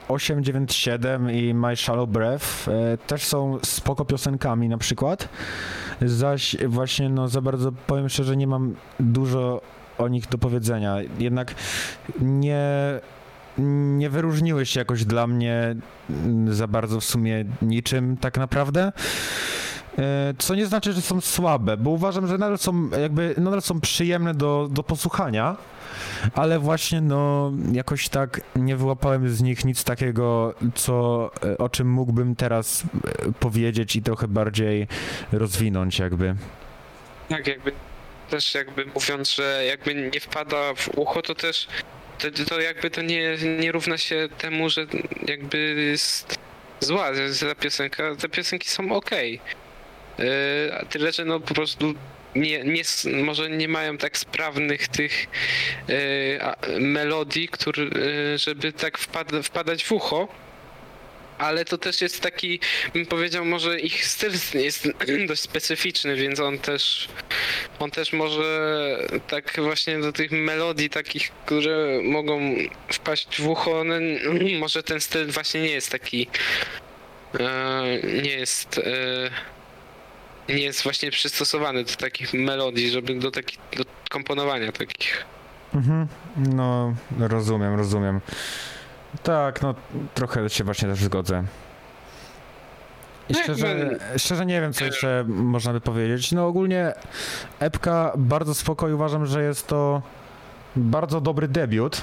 897 0.08 1.30
i 1.30 1.54
My 1.54 1.76
Shallow 1.76 2.08
Breath 2.08 2.68
e, 2.68 2.98
też 3.06 3.24
są 3.24 3.58
spoko 3.64 4.04
piosenkami 4.04 4.68
na 4.68 4.78
przykład, 4.78 5.28
zaś 6.02 6.56
właśnie 6.66 7.08
no 7.08 7.28
za 7.28 7.40
bardzo 7.40 7.72
powiem 7.72 8.08
szczerze 8.08 8.36
nie 8.36 8.46
mam 8.46 8.74
dużo 9.00 9.60
o 9.98 10.08
nich 10.08 10.28
do 10.28 10.38
powiedzenia, 10.38 10.96
jednak 11.18 11.54
nie 12.20 12.60
nie 13.96 14.10
wyróżniły 14.10 14.66
się 14.66 14.80
jakoś 14.80 15.04
dla 15.04 15.26
mnie 15.26 15.76
za 16.48 16.66
bardzo 16.66 17.00
w 17.00 17.04
sumie 17.04 17.44
niczym 17.62 18.16
tak 18.16 18.38
naprawdę. 18.38 18.92
E, 19.98 20.34
Co 20.38 20.54
nie 20.54 20.66
znaczy, 20.66 20.92
że 20.92 21.02
są 21.02 21.20
słabe, 21.20 21.76
bo 21.76 21.90
uważam, 21.90 22.26
że 22.26 22.38
nadal 22.38 22.58
są 22.58 22.90
jakby 23.02 23.34
nadal 23.38 23.62
są 23.62 23.80
przyjemne 23.80 24.34
do, 24.34 24.68
do 24.70 24.82
posłuchania, 24.82 25.56
ale 26.34 26.58
właśnie 26.58 27.00
no 27.00 27.52
jakoś 27.72 28.08
tak 28.08 28.40
nie 28.56 28.76
wyłapałem 28.76 29.28
z 29.28 29.42
nich 29.42 29.64
nic 29.64 29.84
takiego, 29.84 30.54
co 30.74 31.30
e, 31.44 31.58
o 31.58 31.68
czym 31.68 31.90
mógłbym 31.90 32.36
teraz 32.36 32.82
e, 32.82 33.32
powiedzieć 33.40 33.96
i 33.96 34.02
trochę 34.02 34.28
bardziej 34.28 34.86
rozwinąć 35.32 35.98
jakby. 35.98 36.34
Tak, 37.28 37.46
jakby 37.46 37.72
też 38.30 38.54
jakby 38.54 38.86
mówiąc, 38.94 39.30
że 39.34 39.64
jakby 39.68 39.94
nie 39.94 40.20
wpada 40.20 40.74
w 40.74 40.88
ucho, 40.98 41.22
to 41.22 41.34
też 41.34 41.68
to, 42.18 42.44
to 42.48 42.60
jakby 42.60 42.90
to 42.90 43.02
nie, 43.02 43.36
nie 43.60 43.72
równa 43.72 43.98
się 43.98 44.28
temu, 44.38 44.70
że 44.70 44.86
jakby 45.26 45.58
jest 45.90 46.38
zła 46.80 47.10
ta 47.40 47.54
piosenka. 47.54 48.16
Te 48.16 48.28
piosenki 48.28 48.68
są 48.68 48.92
okej. 48.92 49.40
A 50.80 50.84
tyle, 50.84 51.12
że 51.12 51.24
no 51.24 51.40
po 51.40 51.54
prostu 51.54 51.94
nie, 52.34 52.64
nie, 52.64 52.82
może 53.24 53.50
nie 53.50 53.68
mają 53.68 53.98
tak 53.98 54.18
sprawnych 54.18 54.88
tych 54.88 55.26
yy, 55.88 56.80
melodii, 56.80 57.48
który, 57.48 57.84
yy, 57.84 58.38
żeby 58.38 58.72
tak 58.72 58.98
wpad, 58.98 59.32
wpadać 59.42 59.84
w 59.84 59.92
ucho. 59.92 60.28
Ale 61.38 61.64
to 61.64 61.78
też 61.78 62.00
jest 62.00 62.20
taki, 62.20 62.60
bym 62.94 63.06
powiedział, 63.06 63.44
może 63.44 63.80
ich 63.80 64.06
styl 64.06 64.32
jest 64.54 64.88
dość 65.28 65.42
specyficzny, 65.42 66.16
więc 66.16 66.40
on 66.40 66.58
też 66.58 67.08
on 67.78 67.90
też 67.90 68.12
może 68.12 68.98
tak 69.28 69.60
właśnie 69.60 69.98
do 69.98 70.12
tych 70.12 70.30
melodii 70.30 70.90
takich, 70.90 71.30
które 71.46 72.00
mogą 72.02 72.54
wpaść 72.88 73.40
w 73.40 73.48
ucho, 73.48 73.80
one, 73.80 74.00
może 74.60 74.82
ten 74.82 75.00
styl 75.00 75.26
właśnie 75.26 75.60
nie 75.60 75.70
jest 75.70 75.90
taki 75.90 76.26
e, 77.40 77.82
nie 78.22 78.30
jest 78.30 78.78
e, 78.78 79.55
nie 80.48 80.58
jest 80.58 80.82
właśnie 80.82 81.10
przystosowany 81.10 81.84
do 81.84 81.92
takich 81.92 82.34
melodii, 82.34 82.90
żeby 82.90 83.18
do 83.18 83.30
takich 83.30 83.58
do 83.76 83.84
komponowania 84.10 84.72
takich. 84.72 85.24
Mhm. 85.74 86.06
No, 86.36 86.94
rozumiem, 87.18 87.74
rozumiem. 87.74 88.20
Tak, 89.22 89.62
no 89.62 89.74
trochę 90.14 90.50
się 90.50 90.64
właśnie 90.64 90.88
też 90.88 90.98
zgodzę. 90.98 91.44
I 93.28 93.32
No 93.32 93.38
szczerze, 93.42 93.98
szczerze 94.16 94.46
nie 94.46 94.60
wiem, 94.60 94.72
co 94.72 94.84
jeszcze 94.84 95.24
można 95.28 95.72
by 95.72 95.80
powiedzieć. 95.80 96.32
No 96.32 96.46
ogólnie 96.46 96.92
epka 97.60 98.12
bardzo 98.16 98.54
spoko 98.54 98.88
i 98.88 98.92
uważam, 98.92 99.26
że 99.26 99.42
jest 99.42 99.66
to 99.66 100.02
bardzo 100.76 101.20
dobry 101.20 101.48
debiut. 101.48 102.02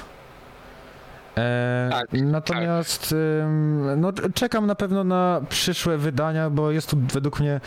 E, 1.36 1.88
Tak, 1.92 2.06
natomiast 2.12 3.12
ym, 3.12 4.00
no, 4.00 4.12
czekam 4.34 4.66
na 4.66 4.74
pewno 4.74 5.04
na 5.04 5.40
przyszłe 5.48 5.98
wydania, 5.98 6.50
bo 6.50 6.70
jest 6.70 6.90
tu 6.90 6.96
według 7.12 7.40
mnie 7.40 7.60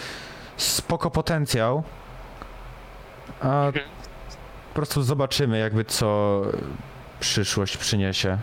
spoko 0.57 1.11
potencjał. 1.11 1.83
A 3.41 3.65
Mhm. 3.67 3.85
po 4.69 4.75
prostu 4.75 5.03
zobaczymy 5.03 5.59
jakby 5.59 5.85
co 5.85 6.41
przyszłość 7.19 7.77
przyniesie. 7.77 8.37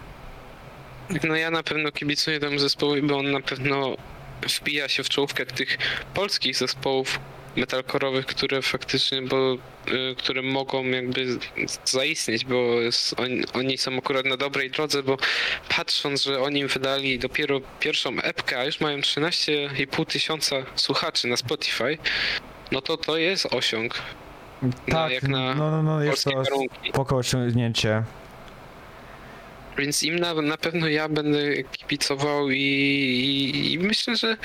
No 1.24 1.36
ja 1.36 1.50
na 1.50 1.62
pewno 1.62 1.92
kibicuję 1.92 2.40
temu 2.40 2.58
zespołowi, 2.58 3.02
bo 3.02 3.18
on 3.18 3.30
na 3.30 3.40
pewno 3.40 3.94
wbija 4.60 4.88
się 4.88 5.04
w 5.04 5.08
czołówkę 5.08 5.46
tych 5.46 5.78
polskich 6.14 6.56
zespołów 6.56 7.20
metalkorowych, 7.56 8.26
które 8.26 8.62
faktycznie, 8.62 9.22
bo 9.22 9.54
y, 9.54 10.14
które 10.18 10.42
mogą 10.42 10.84
jakby 10.84 11.38
zaistnieć, 11.84 12.44
bo 12.44 12.76
oni, 13.16 13.42
oni 13.54 13.78
są 13.78 13.98
akurat 13.98 14.26
na 14.26 14.36
dobrej 14.36 14.70
drodze, 14.70 15.02
bo 15.02 15.16
patrząc, 15.76 16.22
że 16.22 16.40
oni 16.40 16.66
wydali 16.66 17.18
dopiero 17.18 17.60
pierwszą 17.80 18.10
epkę, 18.20 18.58
a 18.58 18.64
już 18.64 18.80
mają 18.80 18.98
13,5 18.98 20.06
tysiąca 20.06 20.56
słuchaczy 20.74 21.28
na 21.28 21.36
Spotify, 21.36 21.98
no 22.72 22.80
to 22.80 22.96
to 22.96 23.16
jest 23.16 23.46
osiąg. 23.54 24.02
Tak, 24.88 25.12
jak 25.12 25.22
na 25.22 25.54
no, 25.54 25.70
no, 25.70 25.82
no 25.82 26.02
jest 26.02 26.24
to 26.24 26.42
spoko 26.88 27.16
osiągnięcie. 27.16 28.02
Więc 29.78 30.02
im 30.02 30.18
na, 30.18 30.34
na 30.34 30.56
pewno 30.56 30.88
ja 30.88 31.08
będę 31.08 31.62
kibicował 31.62 32.50
i, 32.50 32.56
i, 32.56 33.72
i 33.72 33.78
myślę, 33.78 34.16
że 34.16 34.36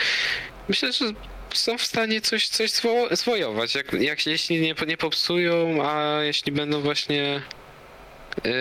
myślę, 0.69 0.93
że 0.93 1.05
są 1.53 1.77
w 1.77 1.83
stanie 1.83 2.21
coś, 2.21 2.47
coś 2.47 2.71
zwo, 2.71 3.07
zwojować. 3.11 3.75
Jak, 3.75 3.93
jak 3.93 4.25
jeśli 4.27 4.61
nie, 4.61 4.75
nie 4.87 4.97
popsują, 4.97 5.77
a 5.89 6.23
jeśli 6.23 6.51
będą 6.51 6.81
właśnie 6.81 7.41
yy, 8.43 8.51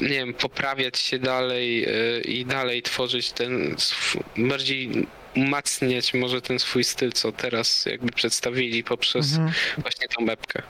nie 0.00 0.08
wiem, 0.08 0.34
poprawiać 0.34 0.98
się 0.98 1.18
dalej 1.18 1.80
yy, 1.80 2.20
i 2.20 2.44
dalej 2.46 2.82
tworzyć 2.82 3.32
ten 3.32 3.74
sw- 3.78 4.22
bardziej 4.36 5.06
umacniać 5.36 6.14
może 6.14 6.42
ten 6.42 6.58
swój 6.58 6.84
styl, 6.84 7.12
co 7.12 7.32
teraz 7.32 7.86
jakby 7.86 8.12
przedstawili 8.12 8.84
poprzez 8.84 9.32
Mhm. 9.32 9.52
właśnie 9.78 10.08
tą 10.08 10.26
webkę. 10.26 10.62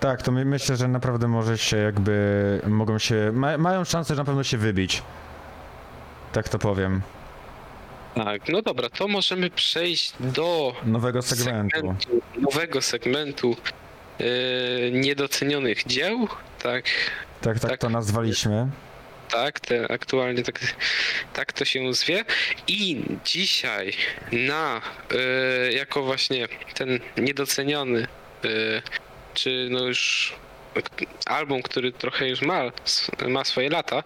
Tak, 0.00 0.22
to 0.22 0.32
my, 0.32 0.44
myślę, 0.44 0.76
że 0.76 0.88
naprawdę 0.88 1.28
może 1.28 1.58
się 1.58 1.76
jakby 1.76 2.60
mogą 2.66 2.98
się. 2.98 3.30
Ma, 3.32 3.58
mają 3.58 3.84
szansę, 3.84 4.14
że 4.14 4.20
na 4.20 4.24
pewno 4.24 4.44
się 4.44 4.58
wybić. 4.58 5.02
Tak 6.32 6.48
to 6.48 6.58
powiem. 6.58 7.02
Tak, 8.24 8.48
no 8.48 8.62
dobra, 8.62 8.88
to 8.90 9.08
możemy 9.08 9.50
przejść 9.50 10.12
do 10.20 10.74
Nowego 10.84 11.22
segmentu. 11.22 11.94
nowego 12.38 12.82
segmentu 12.82 13.56
yy, 14.18 14.26
niedocenionych 14.92 15.86
dzieł, 15.86 16.28
tak, 16.62 16.84
Tak, 17.40 17.58
tak 17.60 17.70
tak. 17.70 17.80
to 17.80 17.88
nazwaliśmy. 17.88 18.68
tak, 19.30 19.60
te, 19.60 19.90
aktualnie 19.92 20.42
tak, 20.42 20.60
tak 21.32 21.52
to 21.52 21.64
się 21.64 21.94
zwie. 21.94 22.24
I 22.68 23.02
dzisiaj 23.24 23.92
na, 24.32 24.80
yy, 25.66 25.72
jako 25.72 26.02
właśnie 26.02 26.48
ten 26.74 26.98
niedoceniony, 27.18 28.06
yy, 28.44 28.82
czy 29.34 29.68
no 29.70 29.84
już 29.86 30.34
album, 31.26 31.62
który 31.62 31.92
trochę 31.92 32.28
już 32.28 32.42
ma, 32.42 32.62
ma 33.28 33.44
swoje 33.44 33.70
lata, 33.70 34.02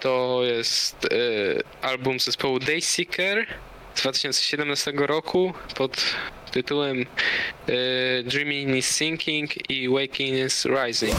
to 0.00 0.40
jest 0.44 1.08
yy, 1.10 1.62
album 1.82 2.20
zespołu 2.20 2.58
Dayseeker 2.58 3.46
z 3.94 4.00
2017 4.00 4.92
roku 4.96 5.52
pod 5.74 6.14
tytułem 6.50 6.98
yy, 6.98 7.06
Dreaming 8.24 8.76
is 8.76 8.96
Sinking 8.96 9.70
i 9.70 9.88
Waking 9.88 10.38
is 10.46 10.66
Rising. 10.66 11.16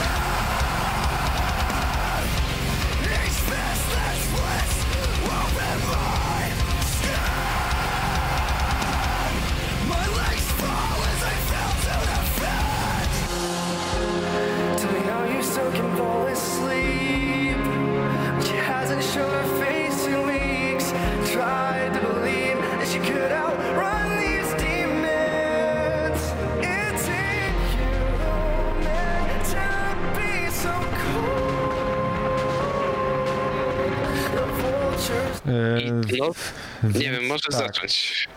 Zacząć. 37.81 38.29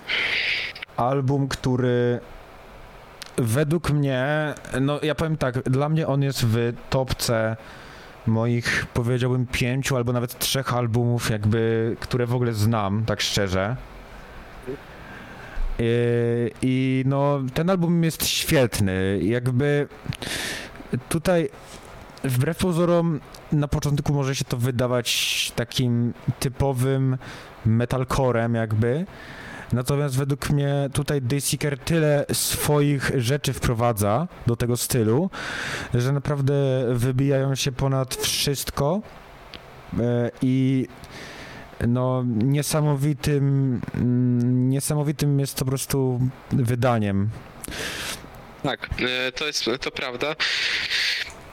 Album, 0.96 1.48
który 1.48 2.20
według 3.36 3.90
mnie, 3.90 4.54
no 4.80 5.00
ja 5.02 5.14
powiem 5.14 5.36
tak, 5.36 5.62
dla 5.62 5.88
mnie 5.88 6.06
on 6.06 6.22
jest 6.22 6.44
w 6.46 6.72
topce 6.90 7.56
moich, 8.26 8.86
powiedziałbym, 8.94 9.46
pięciu 9.46 9.96
albo 9.96 10.12
nawet 10.12 10.38
trzech 10.38 10.74
albumów, 10.74 11.30
jakby, 11.30 11.96
które 12.00 12.26
w 12.26 12.34
ogóle 12.34 12.52
znam, 12.52 13.04
tak 13.04 13.20
szczerze. 13.20 13.76
I, 15.78 16.50
I 16.62 17.04
no, 17.06 17.40
ten 17.54 17.70
album 17.70 18.04
jest 18.04 18.26
świetny. 18.26 19.18
Jakby 19.22 19.88
tutaj, 21.08 21.48
wbrew 22.24 22.58
pozorom, 22.58 23.20
na 23.52 23.68
początku 23.68 24.14
może 24.14 24.34
się 24.34 24.44
to 24.44 24.56
wydawać 24.56 25.52
takim 25.56 26.14
typowym 26.40 27.18
metalcorem, 27.66 28.54
jakby. 28.54 29.06
Natomiast 29.72 30.16
według 30.16 30.50
mnie 30.50 30.90
tutaj 30.92 31.22
Dayseeker 31.22 31.78
tyle 31.78 32.26
swoich 32.32 33.10
rzeczy 33.16 33.52
wprowadza 33.52 34.28
do 34.46 34.56
tego 34.56 34.76
stylu, 34.76 35.30
że 35.94 36.12
naprawdę 36.12 36.54
wybijają 36.94 37.54
się 37.54 37.72
ponad 37.72 38.14
wszystko 38.16 39.00
e, 39.98 40.30
i 40.42 40.86
no 41.88 42.24
niesamowitym 42.26 43.80
mm, 43.94 44.70
niesamowitym 44.70 45.40
jest 45.40 45.54
to 45.54 45.64
po 45.64 45.70
prostu 45.70 46.20
wydaniem. 46.52 47.30
Tak, 48.62 48.88
e, 49.28 49.32
to 49.32 49.46
jest 49.46 49.70
to 49.80 49.90
prawda. 49.90 50.36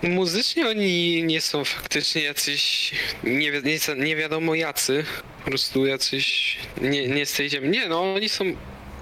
Muzycznie 0.04 0.68
oni 0.68 1.24
nie 1.24 1.42
są 1.42 1.66
faktycznie 1.66 2.24
jacyś 2.24 2.92
nie, 3.24 3.52
wi- 3.52 3.64
nie, 3.64 4.06
nie 4.06 4.16
wiadomo 4.16 4.56
jacy, 4.56 5.06
po 5.44 5.50
prostu 5.50 5.86
jacyś 5.86 6.58
nie, 6.82 7.08
nie 7.08 7.26
z 7.26 7.34
tej 7.34 7.50
ziemi. 7.50 7.70
Nie 7.70 7.88
no, 7.90 8.14
oni 8.14 8.30
są, 8.30 8.46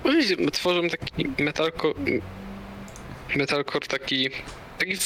oni 0.04 0.24
tworzą 0.52 0.90
taki 0.90 1.28
metalcore, 1.38 1.94
metalcore 3.36 3.88
taki, 3.88 4.30
taki 4.80 4.98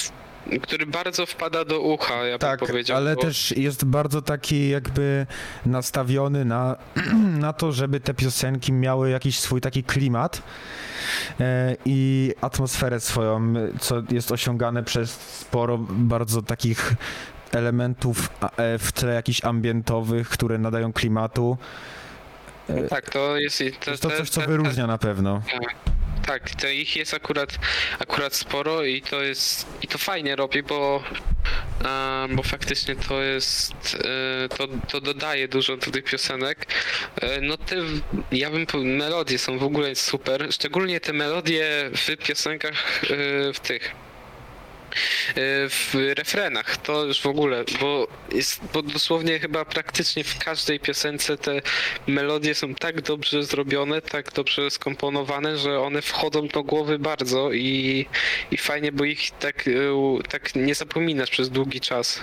który 0.62 0.86
bardzo 0.86 1.26
wpada 1.26 1.66
do 1.66 1.80
ucha, 1.80 2.26
ja 2.26 2.38
Tak, 2.40 2.60
bym 2.60 2.68
powiedział. 2.68 2.98
ale 2.98 3.16
bo- 3.16 3.22
też 3.22 3.52
jest 3.58 3.86
bardzo 3.86 4.22
taki 4.22 4.70
jakby 4.70 5.26
nastawiony 5.66 6.46
na, 6.46 6.76
na 7.46 7.54
to, 7.54 7.72
żeby 7.72 8.00
te 8.00 8.14
piosenki 8.14 8.74
miały 8.74 9.10
jakiś 9.10 9.40
swój 9.40 9.62
taki 9.62 9.84
klimat 9.84 10.42
e, 11.40 11.76
i 11.86 12.32
atmosferę 12.42 13.00
swoją, 13.00 13.54
co 13.80 13.96
jest 14.12 14.32
osiągane 14.32 14.84
przez 14.84 15.12
sporo 15.12 15.78
bardzo 15.90 16.42
takich 16.42 16.94
elementów 17.52 18.30
e, 18.58 18.78
w 18.78 18.92
tle 18.92 19.14
jakichś 19.14 19.46
ambientowych, 19.46 20.30
które 20.30 20.58
nadają 20.58 20.94
klimatu. 20.94 21.58
E, 22.70 22.88
Tak, 22.88 23.10
to 23.10 23.38
jest... 23.38 23.64
To, 23.86 23.98
to 23.98 24.10
te- 24.10 24.18
coś, 24.18 24.30
co 24.30 24.42
wyróżnia 24.42 24.88
na 24.88 24.98
pewno. 24.98 25.42
Tak, 25.52 25.76
to 26.62 26.68
ich 26.68 26.96
jest 26.96 27.14
akurat, 27.14 27.58
akurat 28.00 28.36
sporo 28.36 28.84
i 28.84 29.02
to 29.02 29.22
jest 29.22 29.66
i 29.82 29.88
to 29.88 29.98
fajnie 29.98 30.36
robi, 30.36 30.64
bo, 30.64 31.04
e, 31.86 32.28
bo 32.30 32.44
faktycznie 32.44 32.96
to 32.96 33.22
jest 33.22 33.98
e, 34.46 34.50
to, 34.50 34.68
to 34.68 35.02
dodaje 35.02 35.48
dużo 35.48 35.78
do 35.78 35.92
tych 35.92 36.04
piosenek. 36.04 36.68
E, 37.22 37.42
no 37.42 37.58
te 37.58 37.76
ja 38.32 38.50
bym 38.50 38.66
melodie 38.74 39.38
są 39.38 39.58
w 39.58 39.64
ogóle 39.64 39.96
super, 39.96 40.48
szczególnie 40.54 41.00
te 41.00 41.14
melodie 41.14 41.90
w 41.96 42.18
piosenkach 42.18 43.04
e, 43.04 43.54
w 43.54 43.60
tych 43.60 43.92
w 45.70 45.96
refrenach, 46.18 46.78
to 46.78 47.06
już 47.06 47.22
w 47.22 47.26
ogóle, 47.28 47.64
bo 47.82 48.08
jest, 48.32 48.60
bo 48.74 48.82
dosłownie 48.82 49.40
chyba 49.40 49.66
praktycznie 49.66 50.24
w 50.24 50.38
każdej 50.40 50.80
piosence 50.80 51.38
te 51.38 51.62
melodie 52.08 52.56
są 52.56 52.76
tak 52.76 53.02
dobrze 53.02 53.44
zrobione, 53.44 54.02
tak 54.02 54.32
dobrze 54.34 54.72
skomponowane, 54.72 55.58
że 55.58 55.80
one 55.80 56.02
wchodzą 56.02 56.48
do 56.48 56.64
głowy 56.64 57.00
bardzo 57.00 57.52
i, 57.52 58.06
i 58.52 58.58
fajnie, 58.58 58.92
bo 58.92 59.04
ich 59.04 59.32
tak, 59.40 59.68
e, 59.68 59.72
tak 60.30 60.56
nie 60.56 60.76
zapominasz 60.76 61.30
przez 61.30 61.50
długi 61.50 61.82
czas. 61.82 62.20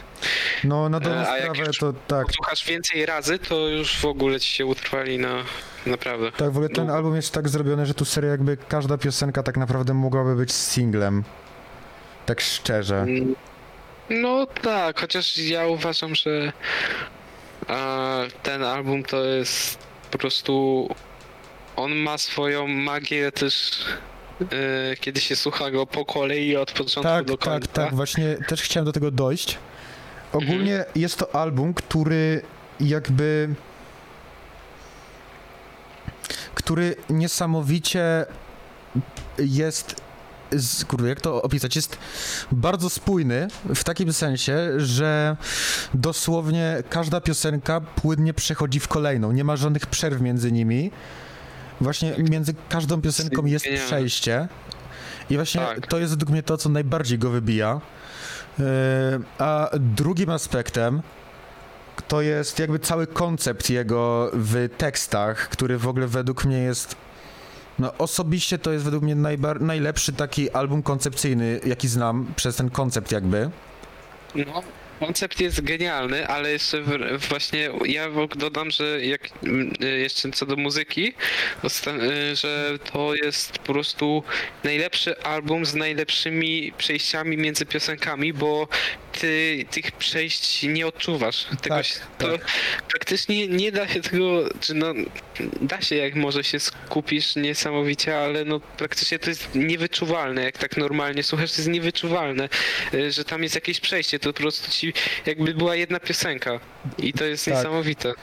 No 0.64 0.88
na 0.88 1.00
dobrą 1.00 1.18
E, 1.18 1.24
sprawę 1.40 1.64
już 1.66 1.78
to 1.78 1.92
tak. 1.92 2.26
Słuchasz 2.32 2.64
więcej 2.66 3.06
razy, 3.06 3.38
to 3.38 3.68
już 3.68 3.96
w 3.98 4.04
ogóle 4.04 4.40
ci 4.40 4.52
się 4.52 4.66
utrwali 4.66 5.18
na 5.18 5.44
naprawdę. 5.86 6.32
Tak, 6.32 6.46
w 6.48 6.56
ogóle 6.56 6.68
ten 6.68 6.86
No. 6.86 6.94
album 6.94 7.16
jest 7.16 7.32
tak 7.32 7.48
zrobiony, 7.48 7.86
że 7.86 7.94
tu 7.94 8.04
serio 8.04 8.30
jakby 8.30 8.56
każda 8.56 8.98
piosenka 8.98 9.42
tak 9.42 9.56
naprawdę 9.56 9.94
mogłaby 9.94 10.36
być 10.36 10.52
singlem. 10.52 11.24
Tak 12.28 12.40
szczerze. 12.40 13.06
No 14.10 14.46
tak, 14.62 15.00
chociaż 15.00 15.38
ja 15.38 15.66
uważam, 15.66 16.14
że 16.14 16.52
a, 17.68 18.18
ten 18.42 18.62
album 18.64 19.02
to 19.04 19.24
jest 19.24 19.78
po 20.10 20.18
prostu. 20.18 20.88
On 21.76 21.94
ma 21.96 22.18
swoją 22.18 22.66
magię 22.66 23.32
też. 23.32 23.70
e, 24.92 24.96
kiedy 24.96 25.20
się 25.20 25.36
słucha 25.36 25.70
go 25.70 25.86
po 25.86 26.04
kolei 26.04 26.56
od 26.56 26.72
początku 26.72 27.02
Tak, 27.02 27.24
do 27.24 27.38
końca. 27.38 27.66
tak, 27.66 27.84
tak, 27.84 27.94
właśnie 27.94 28.36
też 28.48 28.62
chciałem 28.62 28.84
do 28.84 28.92
tego 28.92 29.10
dojść. 29.10 29.58
Ogólnie 30.32 30.76
Mhm. 30.76 30.92
jest 30.94 31.16
to 31.18 31.34
album, 31.34 31.74
który 31.74 32.42
jakby. 32.80 33.48
który 36.54 36.96
niesamowicie 37.10 38.26
jest. 39.38 40.07
Z, 40.56 40.84
kurde, 40.84 41.08
jak 41.08 41.20
to 41.20 41.42
opisać? 41.42 41.76
Jest 41.76 41.98
bardzo 42.52 42.90
spójny 42.90 43.48
w 43.74 43.84
takim 43.84 44.12
sensie, 44.12 44.56
że 44.76 45.36
dosłownie 45.94 46.82
każda 46.90 47.20
piosenka 47.20 47.80
płynnie 47.80 48.34
przechodzi 48.34 48.80
w 48.80 48.88
kolejną. 48.88 49.32
Nie 49.32 49.44
ma 49.44 49.56
żadnych 49.56 49.86
przerw 49.86 50.20
między 50.20 50.52
nimi. 50.52 50.90
Właśnie 51.80 52.14
między 52.18 52.54
każdą 52.68 53.00
piosenką 53.02 53.44
jest 53.46 53.66
przejście. 53.86 54.48
I 55.30 55.34
właśnie 55.34 55.60
Tak. 55.60 55.86
to 55.86 55.98
jest 55.98 56.12
według 56.12 56.30
mnie 56.30 56.42
to, 56.42 56.56
co 56.56 56.68
najbardziej 56.68 57.18
go 57.18 57.30
wybija. 57.30 57.80
Yy, 58.58 58.64
A 59.38 59.70
drugim 59.78 60.30
aspektem 60.30 61.02
to 62.08 62.22
jest 62.22 62.58
jakby 62.58 62.78
cały 62.78 63.06
koncept 63.06 63.70
jego 63.70 64.30
w 64.34 64.68
tekstach, 64.78 65.48
który 65.48 65.78
w 65.78 65.88
ogóle 65.88 66.06
według 66.06 66.44
mnie 66.44 66.58
jest. 66.58 66.96
No 67.78 67.92
osobiście 67.98 68.58
to 68.58 68.72
jest 68.72 68.84
według 68.84 69.02
mnie 69.02 69.14
najlepszy 69.60 70.12
taki 70.12 70.50
album 70.50 70.82
koncepcyjny, 70.82 71.60
jaki 71.66 71.88
znam, 71.88 72.32
przez 72.36 72.56
ten 72.56 72.70
koncept 72.70 73.12
jakby. 73.12 73.50
No, 74.34 74.62
koncept 75.00 75.40
jest 75.40 75.60
genialny, 75.60 76.28
ale 76.28 76.50
jeszcze 76.52 76.82
właśnie 77.28 77.70
ja 77.84 78.06
dodam, 78.36 78.70
że 78.70 79.04
jak 79.04 79.20
jeszcze 79.98 80.30
co 80.30 80.46
do 80.46 80.56
muzyki, 80.56 81.12
że 82.34 82.78
to 82.92 83.14
jest 83.14 83.58
po 83.58 83.72
prostu 83.72 84.22
najlepszy 84.64 85.22
album 85.22 85.66
z 85.66 85.74
najlepszymi 85.74 86.72
przejściami 86.78 87.36
między 87.36 87.66
piosenkami, 87.66 88.32
bo 88.32 88.68
ty 89.20 89.64
tych 89.70 89.92
przejść 89.92 90.62
nie 90.62 90.86
odczuwasz. 90.86 91.44
Tego 91.62 91.76
Tak, 91.76 91.86
się, 91.86 91.94
to 92.18 92.32
tak. 92.38 92.46
praktycznie 92.88 93.48
nie 93.48 93.72
da 93.72 93.88
się 93.88 94.00
tego, 94.00 94.48
czy 94.60 94.74
no 94.74 94.86
da 95.60 95.80
się 95.80 95.96
jak 95.96 96.14
może 96.14 96.44
się 96.44 96.60
skupisz 96.60 97.36
niesamowicie, 97.36 98.18
ale 98.18 98.44
no 98.44 98.60
praktycznie 98.60 99.18
to 99.18 99.30
jest 99.30 99.48
niewyczuwalne, 99.54 100.42
jak 100.42 100.58
tak 100.58 100.76
normalnie 100.76 101.22
słuchasz, 101.22 101.52
to 101.52 101.56
jest 101.58 101.68
niewyczuwalne, 101.68 102.48
y, 102.94 103.12
że 103.12 103.24
tam 103.24 103.42
jest 103.42 103.54
jakieś 103.54 103.80
przejście, 103.80 104.18
to 104.18 104.32
po 104.32 104.40
prostu 104.40 104.70
ci 104.70 104.92
jakby 105.26 105.54
była 105.54 105.76
jedna 105.76 106.00
piosenka 106.00 106.60
i 106.98 107.12
to 107.12 107.24
jest 107.24 107.44
Tak. 107.44 107.54
niesamowite. 107.54 108.14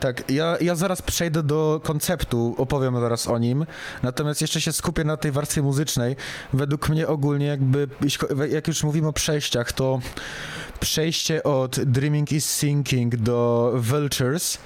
Tak, 0.00 0.30
ja, 0.30 0.56
ja 0.60 0.74
zaraz 0.74 1.02
przejdę 1.02 1.42
do 1.42 1.80
konceptu, 1.84 2.54
opowiem 2.58 3.00
zaraz 3.00 3.28
o 3.28 3.38
nim, 3.38 3.66
natomiast 4.02 4.40
jeszcze 4.40 4.60
się 4.60 4.72
skupię 4.72 5.04
na 5.04 5.16
tej 5.16 5.32
warstwie 5.32 5.62
muzycznej. 5.62 6.16
Według 6.52 6.88
mnie 6.88 7.08
ogólnie 7.08 7.46
jakby, 7.46 7.88
jak 8.50 8.68
już 8.68 8.84
mówimy 8.84 9.08
o 9.08 9.12
przejściach, 9.12 9.72
to 9.72 10.00
przejście 10.80 11.42
od 11.42 11.80
Dreaming 11.80 12.32
is 12.32 12.50
Sinking 12.50 13.16
do 13.16 13.72
Vultures 13.76 14.58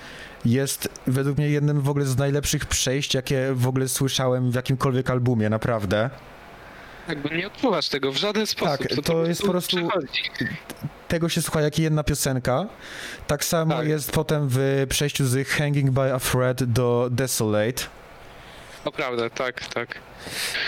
jest 0.44 0.88
według 1.06 1.38
mnie 1.38 1.48
jednym 1.48 1.80
w 1.80 1.88
ogóle 1.88 2.06
z 2.06 2.16
najlepszych 2.16 2.66
przejść, 2.66 3.14
jakie 3.14 3.52
w 3.54 3.68
ogóle 3.68 3.88
słyszałem 3.88 4.50
w 4.50 4.54
jakimkolwiek 4.54 5.10
albumie, 5.10 5.50
naprawdę. 5.50 6.10
Bo 7.18 7.28
nie 7.28 7.46
odczuwasz 7.46 7.88
tego 7.88 8.12
w 8.12 8.16
żaden 8.16 8.46
sposób. 8.46 8.78
Tak, 8.88 9.04
to 9.04 9.26
jest 9.26 9.42
po 9.42 9.48
prostu- 9.48 9.76
przechodzi. 9.76 10.22
Tego 11.08 11.28
się 11.28 11.42
słucha 11.42 11.60
jak 11.60 11.78
jedna 11.78 12.04
piosenka. 12.04 12.66
Tak 13.26 13.44
samo 13.44 13.74
Tak. 13.74 13.88
jest 13.88 14.12
potem 14.12 14.48
w 14.50 14.86
przejściu 14.88 15.26
z 15.26 15.48
Hanging 15.48 15.90
by 15.90 16.12
a 16.14 16.20
Thread 16.20 16.64
do 16.64 17.08
Desolate. 17.12 17.82
Naprawdę, 18.84 19.30
tak, 19.30 19.66
tak. 19.74 19.88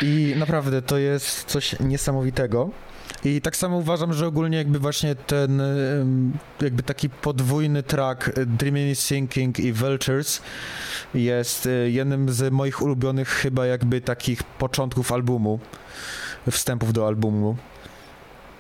I 0.03 0.35
naprawdę 0.37 0.83
to 0.83 0.99
jest 0.99 1.45
coś 1.45 1.81
niesamowitego. 1.81 2.71
I 3.25 3.41
tak 3.41 3.57
samo 3.57 3.77
uważam, 3.77 4.13
że 4.13 4.27
ogólnie 4.27 4.59
jakby 4.59 4.79
właśnie 4.79 5.15
ten 5.15 5.63
jakby 6.61 6.83
taki 6.83 7.11
podwójny 7.11 7.83
track 7.83 8.29
e, 8.29 8.47
Dreaming 8.47 8.91
is 8.91 9.01
Sinking 9.07 9.61
i 9.61 9.73
Vultures 9.73 10.43
jest 11.15 11.67
e, 11.67 11.71
jednym 11.91 12.31
z 12.33 12.53
moich 12.53 12.83
ulubionych 12.83 13.29
chyba 13.29 13.67
jakby 13.67 14.01
takich 14.01 14.43
początków 14.43 15.13
albumu, 15.13 15.61
wstępów 16.51 16.93
do 16.93 17.07
albumu. 17.07 17.57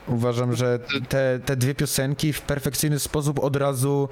Uważam, 0.06 0.56
że 0.56 0.78
te, 1.08 1.40
te 1.44 1.56
dwie 1.56 1.74
piosenki 1.74 2.32
w 2.32 2.40
perfekcyjny 2.40 2.98
sposób 2.98 3.38
od 3.44 3.56
razu 3.56 4.08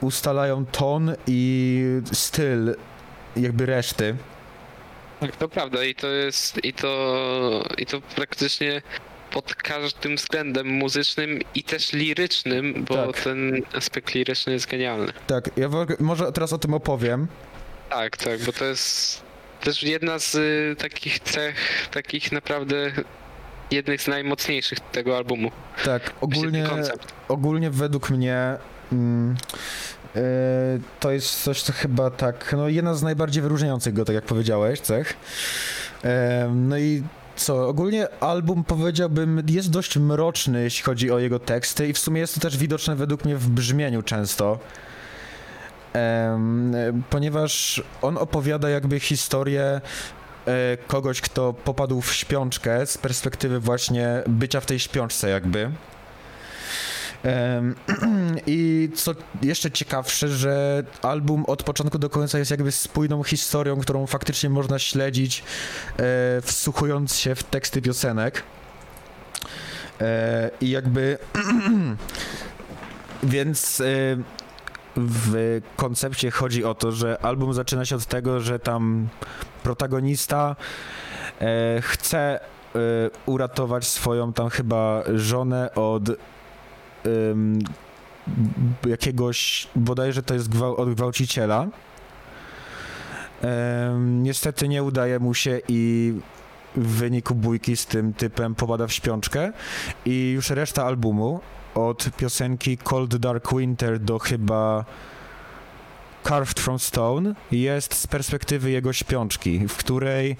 ustalają 0.00 0.66
ton 0.66 1.14
i 1.26 1.82
styl 2.12 2.74
jakby 3.36 3.66
reszty. 3.66 4.16
Tak, 5.20 5.36
to 5.36 5.48
prawda 5.48 5.84
i 5.84 5.94
to 5.94 6.06
jest, 6.06 6.64
i 6.64 6.72
to, 6.72 7.64
i 7.78 7.86
to 7.86 8.00
praktycznie 8.00 8.82
pod 9.32 9.54
każdym 9.54 10.16
względem 10.16 10.66
muzycznym 10.68 11.38
i 11.54 11.62
też 11.62 11.92
lirycznym, 11.92 12.84
bo 12.88 13.06
Tak. 13.12 13.20
ten 13.20 13.62
aspekt 13.74 14.14
liryczny 14.14 14.52
jest 14.52 14.66
genialny. 14.70 15.12
Tak, 15.26 15.50
ja 15.56 15.68
może 16.00 16.32
teraz 16.32 16.52
o 16.52 16.58
tym 16.58 16.74
opowiem. 16.74 17.26
Tak, 17.90 18.16
tak, 18.16 18.40
bo 18.44 18.52
to 18.52 18.64
jest 18.64 19.22
też 19.62 19.82
jedna 19.82 20.18
z 20.18 20.34
y, 20.34 20.76
takich 20.78 21.20
cech, 21.20 21.88
takich 21.90 22.32
naprawdę 22.32 22.92
jednych 23.70 24.02
z 24.02 24.08
najmocniejszych 24.08 24.80
tego 24.80 25.16
albumu. 25.16 25.50
Tak, 25.84 26.12
ogólnie, 26.20 26.66
ogólnie 27.28 27.70
według 27.70 28.10
mnie 28.10 28.56
mm, 28.92 29.36
e, 30.16 30.20
to 31.00 31.10
jest 31.10 31.42
coś, 31.42 31.62
co 31.62 31.72
chyba 31.72 32.10
tak, 32.10 32.54
no 32.56 32.68
jedna 32.68 32.94
z 32.94 33.02
najbardziej 33.02 33.42
wyróżniających 33.42 33.94
go, 33.94 34.04
tak 34.04 34.14
jak 34.14 34.24
powiedziałeś, 34.24 34.80
cech. 34.80 35.16
E, 36.04 36.50
no 36.54 36.78
i 36.78 37.02
co, 37.36 37.68
ogólnie 37.68 38.08
album 38.20 38.64
powiedziałbym 38.64 39.42
jest 39.48 39.70
dość 39.70 39.96
mroczny, 39.96 40.62
jeśli 40.62 40.84
chodzi 40.84 41.10
o 41.10 41.18
jego 41.18 41.38
teksty 41.38 41.88
i 41.88 41.92
w 41.92 41.98
sumie 41.98 42.20
jest 42.20 42.34
to 42.34 42.40
też 42.40 42.56
widoczne 42.56 42.96
według 42.96 43.24
mnie 43.24 43.36
w 43.36 43.48
brzmieniu 43.48 44.02
często. 44.02 44.58
Ponieważ 47.10 47.82
on 48.02 48.18
opowiada 48.18 48.70
jakby 48.70 49.00
historię 49.00 49.80
e, 50.46 50.76
kogoś, 50.86 51.20
kto 51.20 51.52
popadł 51.52 52.00
w 52.00 52.14
śpiączkę 52.14 52.86
z 52.86 52.98
perspektywy 52.98 53.60
właśnie 53.60 54.22
bycia 54.26 54.60
w 54.60 54.66
tej 54.66 54.78
śpiączce 54.78 55.28
jakby. 55.28 55.70
I 58.46 58.90
co 58.94 59.12
jeszcze 59.42 59.70
ciekawsze, 59.70 60.28
że 60.28 60.84
album 61.02 61.44
od 61.44 61.62
początku 61.62 61.98
do 61.98 62.10
końca 62.10 62.38
jest 62.38 62.50
jakby 62.50 62.72
spójną 62.72 63.22
historią, 63.22 63.76
którą 63.76 64.06
faktycznie 64.06 64.50
można 64.50 64.78
śledzić, 64.78 65.42
e, 65.96 66.02
wsłuchując 66.42 67.16
się 67.16 67.34
w 67.34 67.42
teksty 67.42 67.82
piosenek. 67.82 68.42
E, 70.00 70.50
I 70.60 70.70
jakby. 70.70 71.18
Więc 73.22 73.82
w 74.96 75.60
koncepcie 75.76 76.30
chodzi 76.30 76.64
o 76.64 76.74
to, 76.74 76.92
że 76.92 77.18
album 77.22 77.54
zaczyna 77.54 77.84
się 77.84 77.96
od 77.96 78.06
tego, 78.06 78.40
że 78.40 78.58
tam 78.58 79.08
protagonista 79.62 80.56
e, 81.40 81.80
chce 81.82 82.40
e, 82.40 82.78
uratować 83.26 83.86
swoją 83.88 84.32
tam 84.32 84.48
chyba 84.48 85.02
żonę 85.14 85.74
od 85.74 86.02
b- 88.26 88.90
jakiegoś, 88.90 89.68
bodajże 89.76 90.22
to 90.22 90.34
jest 90.34 90.48
gwał, 90.48 90.76
od 90.76 90.94
gwałciciela. 90.94 91.66
Niestety 93.98 94.68
nie 94.68 94.82
udaje 94.82 95.18
mu 95.18 95.34
się 95.34 95.60
i 95.68 96.14
w 96.76 96.86
wyniku 96.88 97.34
bójki 97.34 97.76
z 97.76 97.86
tym 97.86 98.14
typem 98.14 98.54
popada 98.54 98.86
w 98.86 98.92
śpiączkę 98.92 99.52
i 100.04 100.30
już 100.30 100.50
reszta 100.50 100.84
albumu 100.84 101.40
od 101.74 102.10
piosenki 102.16 102.78
Cold 102.78 103.16
Dark 103.16 103.54
Winter 103.54 103.98
do 103.98 104.18
chyba 104.18 104.84
Carved 106.24 106.60
from 106.60 106.78
Stone 106.78 107.34
jest 107.52 107.94
z 107.94 108.06
perspektywy 108.06 108.70
jego 108.70 108.92
śpiączki, 108.92 109.68
w 109.68 109.76
której 109.76 110.36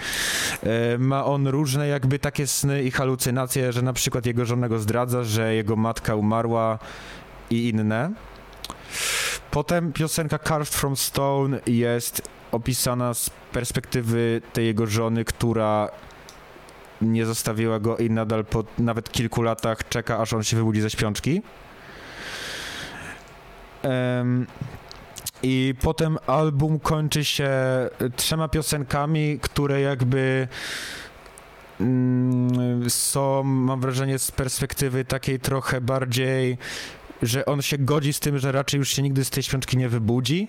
e, 0.63 0.99
ma 0.99 1.25
on 1.25 1.47
różne 1.47 1.89
jakby 1.89 2.19
takie 2.19 2.47
sny 2.47 2.83
i 2.83 2.91
halucynacje, 2.91 3.73
że 3.73 3.83
na 3.83 3.93
przykład 3.93 4.27
jego 4.27 4.45
żona 4.45 4.69
go 4.69 4.79
zdradza, 4.79 5.25
że 5.25 5.55
jego 5.55 5.77
matka 5.77 6.15
umarła 6.15 6.79
i 7.51 7.69
inne. 7.69 8.13
Potem 9.51 9.93
piosenka 9.93 10.39
Carved 10.39 10.75
from 10.75 10.97
Stone 10.97 11.61
jest 11.67 12.23
opisana 12.53 13.15
z 13.15 13.31
perspektywy 13.53 14.43
tej 14.53 14.67
jego 14.67 14.87
żony, 14.87 15.25
która 15.25 15.91
nie 17.03 17.27
zostawiła 17.27 17.81
go 17.81 17.97
i 17.97 18.11
nadal 18.11 18.45
po 18.45 18.65
nawet 18.79 19.13
kilku 19.13 19.43
latach 19.43 19.89
czeka, 19.89 20.19
aż 20.19 20.33
on 20.33 20.43
się 20.43 20.57
wybudzi 20.57 20.81
ze 20.81 20.91
śpiączki. 20.91 21.43
Em, 23.83 24.47
I 25.43 25.75
potem 25.81 26.19
album 26.27 26.81
kończy 26.81 27.25
się 27.25 27.51
trzema 28.17 28.49
piosenkami, 28.49 29.39
które 29.43 29.81
jakby 29.81 30.49
mm, 31.81 32.91
są, 32.91 33.43
mam 33.43 33.81
wrażenie, 33.81 34.19
z 34.19 34.31
perspektywy 34.31 35.05
takiej 35.05 35.41
trochę 35.41 35.81
bardziej, 35.81 36.59
że 37.23 37.47
on 37.47 37.63
się 37.63 37.79
godzi 37.79 38.13
z 38.13 38.21
tym, 38.21 38.39
że 38.39 38.53
raczej 38.53 38.79
już 38.79 38.89
się 38.89 39.03
nigdy 39.03 39.25
z 39.25 39.31
tej 39.31 39.43
śpiączki 39.43 39.77
nie 39.77 39.89
wybudzi. 39.89 40.49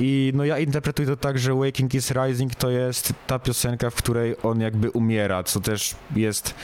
I 0.00 0.32
no 0.34 0.44
ja 0.44 0.58
interpretuję 0.58 1.08
to 1.08 1.16
tak, 1.16 1.38
że 1.38 1.54
Waking 1.54 1.94
is 1.94 2.10
Rising 2.10 2.54
to 2.54 2.70
jest 2.70 3.12
ta 3.26 3.38
piosenka, 3.38 3.90
w 3.90 3.94
której 3.94 4.36
on 4.42 4.60
jakby 4.60 4.90
umiera, 4.90 5.42
co 5.42 5.60
też 5.60 5.94
jest 6.16 6.54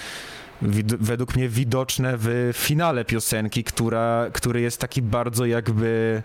według 1.01 1.37
mnie 1.37 1.49
widoczne 1.49 2.15
w 2.17 2.51
finale 2.55 3.05
piosenki, 3.05 3.65
która, 3.65 4.27
który 4.33 4.61
jest 4.61 4.81
taki 4.81 5.03
bardzo 5.03 5.47
jakby 5.47 6.23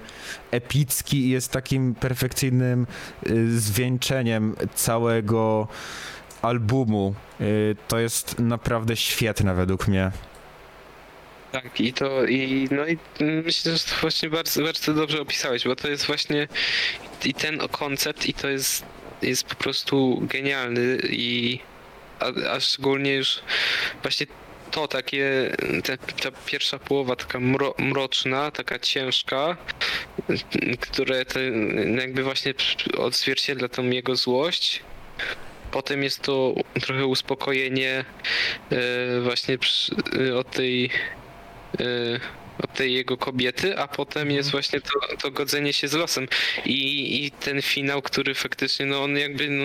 epicki 0.51 1.17
i 1.17 1.29
jest 1.29 1.51
takim 1.51 1.95
perfekcyjnym 1.95 2.87
y, 3.29 3.59
zwieńczeniem 3.59 4.55
całego 4.75 5.67
albumu. 6.41 7.15
Y, 7.41 7.75
to 7.87 7.99
jest 7.99 8.39
naprawdę 8.39 8.95
świetne 8.95 9.55
według 9.55 9.87
mnie. 9.87 10.11
Tak, 11.51 11.79
i 11.79 11.93
to, 11.93 12.25
i 12.25 12.67
no 12.71 12.87
i 12.87 12.97
myślę, 13.19 13.77
że 13.77 13.83
to 13.83 13.95
właśnie 14.01 14.29
bardzo, 14.29 14.63
bardzo 14.63 14.93
dobrze 14.93 15.21
opisałeś, 15.21 15.63
bo 15.63 15.75
to 15.75 15.89
jest 15.89 16.05
właśnie 16.05 16.47
i 17.25 17.33
ten 17.33 17.59
koncept, 17.59 18.25
i 18.25 18.33
to 18.33 18.49
jest, 18.49 18.85
jest 19.21 19.43
po 19.43 19.55
prostu 19.55 20.21
genialny 20.21 20.97
i 21.09 21.59
a, 22.19 22.51
a 22.51 22.59
szczególnie 22.59 23.13
już 23.13 23.39
właśnie 24.01 24.27
to 24.71 24.87
takie, 24.87 25.55
te, 25.83 25.97
ta 25.97 26.31
pierwsza 26.45 26.79
połowa 26.79 27.15
taka 27.15 27.39
mro, 27.39 27.75
mroczna, 27.77 28.51
taka 28.51 28.79
ciężka, 28.79 29.57
które 30.79 31.25
to 31.25 31.39
jakby 31.99 32.23
właśnie 32.23 32.53
odzwierciedla 32.97 33.67
tą 33.67 33.83
jego 33.83 34.15
złość. 34.15 34.81
Potem 35.71 36.03
jest 36.03 36.21
to 36.21 36.53
trochę 36.81 37.05
uspokojenie 37.05 38.05
e, 38.71 39.21
właśnie 39.21 39.57
przy, 39.57 39.95
e, 40.29 40.37
od 40.37 40.51
tej 40.51 40.89
e, 41.79 41.83
od 42.63 42.73
tej 42.73 42.93
jego 42.93 43.17
kobiety, 43.17 43.77
a 43.77 43.87
potem 43.87 44.31
jest 44.31 44.51
właśnie 44.51 44.81
to, 44.81 44.89
to 45.21 45.31
godzenie 45.31 45.73
się 45.73 45.87
z 45.87 45.93
losem 45.93 46.27
i, 46.65 47.25
i 47.25 47.31
ten 47.31 47.61
finał, 47.61 48.01
który 48.01 48.33
faktycznie, 48.33 48.85
no 48.85 49.03
on 49.03 49.17
jakby 49.17 49.49
no, 49.49 49.63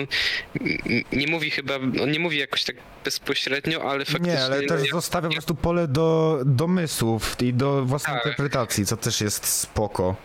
nie 1.13 1.27
mówi 1.27 1.51
chyba, 1.51 1.75
on 1.75 2.11
nie 2.11 2.19
mówi 2.19 2.37
jakoś 2.37 2.63
tak 2.63 2.75
bezpośrednio, 3.05 3.91
ale 3.91 4.05
faktycznie... 4.05 4.33
Nie, 4.33 4.43
ale 4.43 4.61
no, 4.61 4.67
też 4.67 4.81
jak- 4.81 4.91
zostawia 4.91 5.27
po 5.27 5.33
prostu 5.33 5.55
pole 5.55 5.87
do 5.87 6.39
domysłów 6.45 7.35
i 7.41 7.53
do 7.53 7.85
własnej 7.85 8.15
Tak. 8.15 8.25
interpretacji, 8.25 8.85
co 8.85 8.97
też 8.97 9.21
jest 9.21 9.45
spoko. 9.45 10.15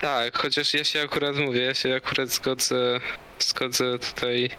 Tak, 0.00 0.38
chociaż 0.38 0.74
ja 0.74 0.84
się 0.84 1.02
akurat 1.02 1.36
mówię, 1.36 1.60
ja 1.60 1.74
się 1.74 1.94
akurat 1.94 2.28
zgodzę, 2.28 3.00
zgodzę 3.38 3.98
tutaj 3.98 4.50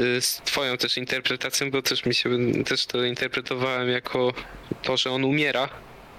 y, 0.00 0.20
z 0.20 0.40
twoją 0.44 0.76
też 0.76 0.96
interpretacją, 0.96 1.70
bo 1.70 1.82
też 1.82 2.06
mi 2.06 2.14
się, 2.14 2.30
też 2.64 2.86
to 2.86 3.04
interpretowałem 3.04 3.88
jako 3.88 4.32
to, 4.82 4.96
że 4.96 5.10
on 5.10 5.24
umiera. 5.24 5.68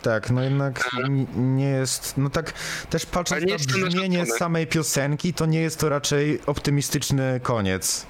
Tak, 0.01 0.29
no 0.29 0.43
jednak 0.43 0.89
nie 1.35 1.69
jest, 1.69 2.17
no 2.17 2.29
tak 2.29 2.53
też 2.89 3.05
patrząc 3.05 3.43
na 3.77 3.87
brzmienie 3.87 4.25
samej 4.25 4.67
piosenki, 4.67 5.33
to 5.33 5.45
nie 5.45 5.61
jest 5.61 5.79
to 5.79 5.89
raczej 5.89 6.39
optymistyczny 6.45 7.39
koniec. 7.43 8.05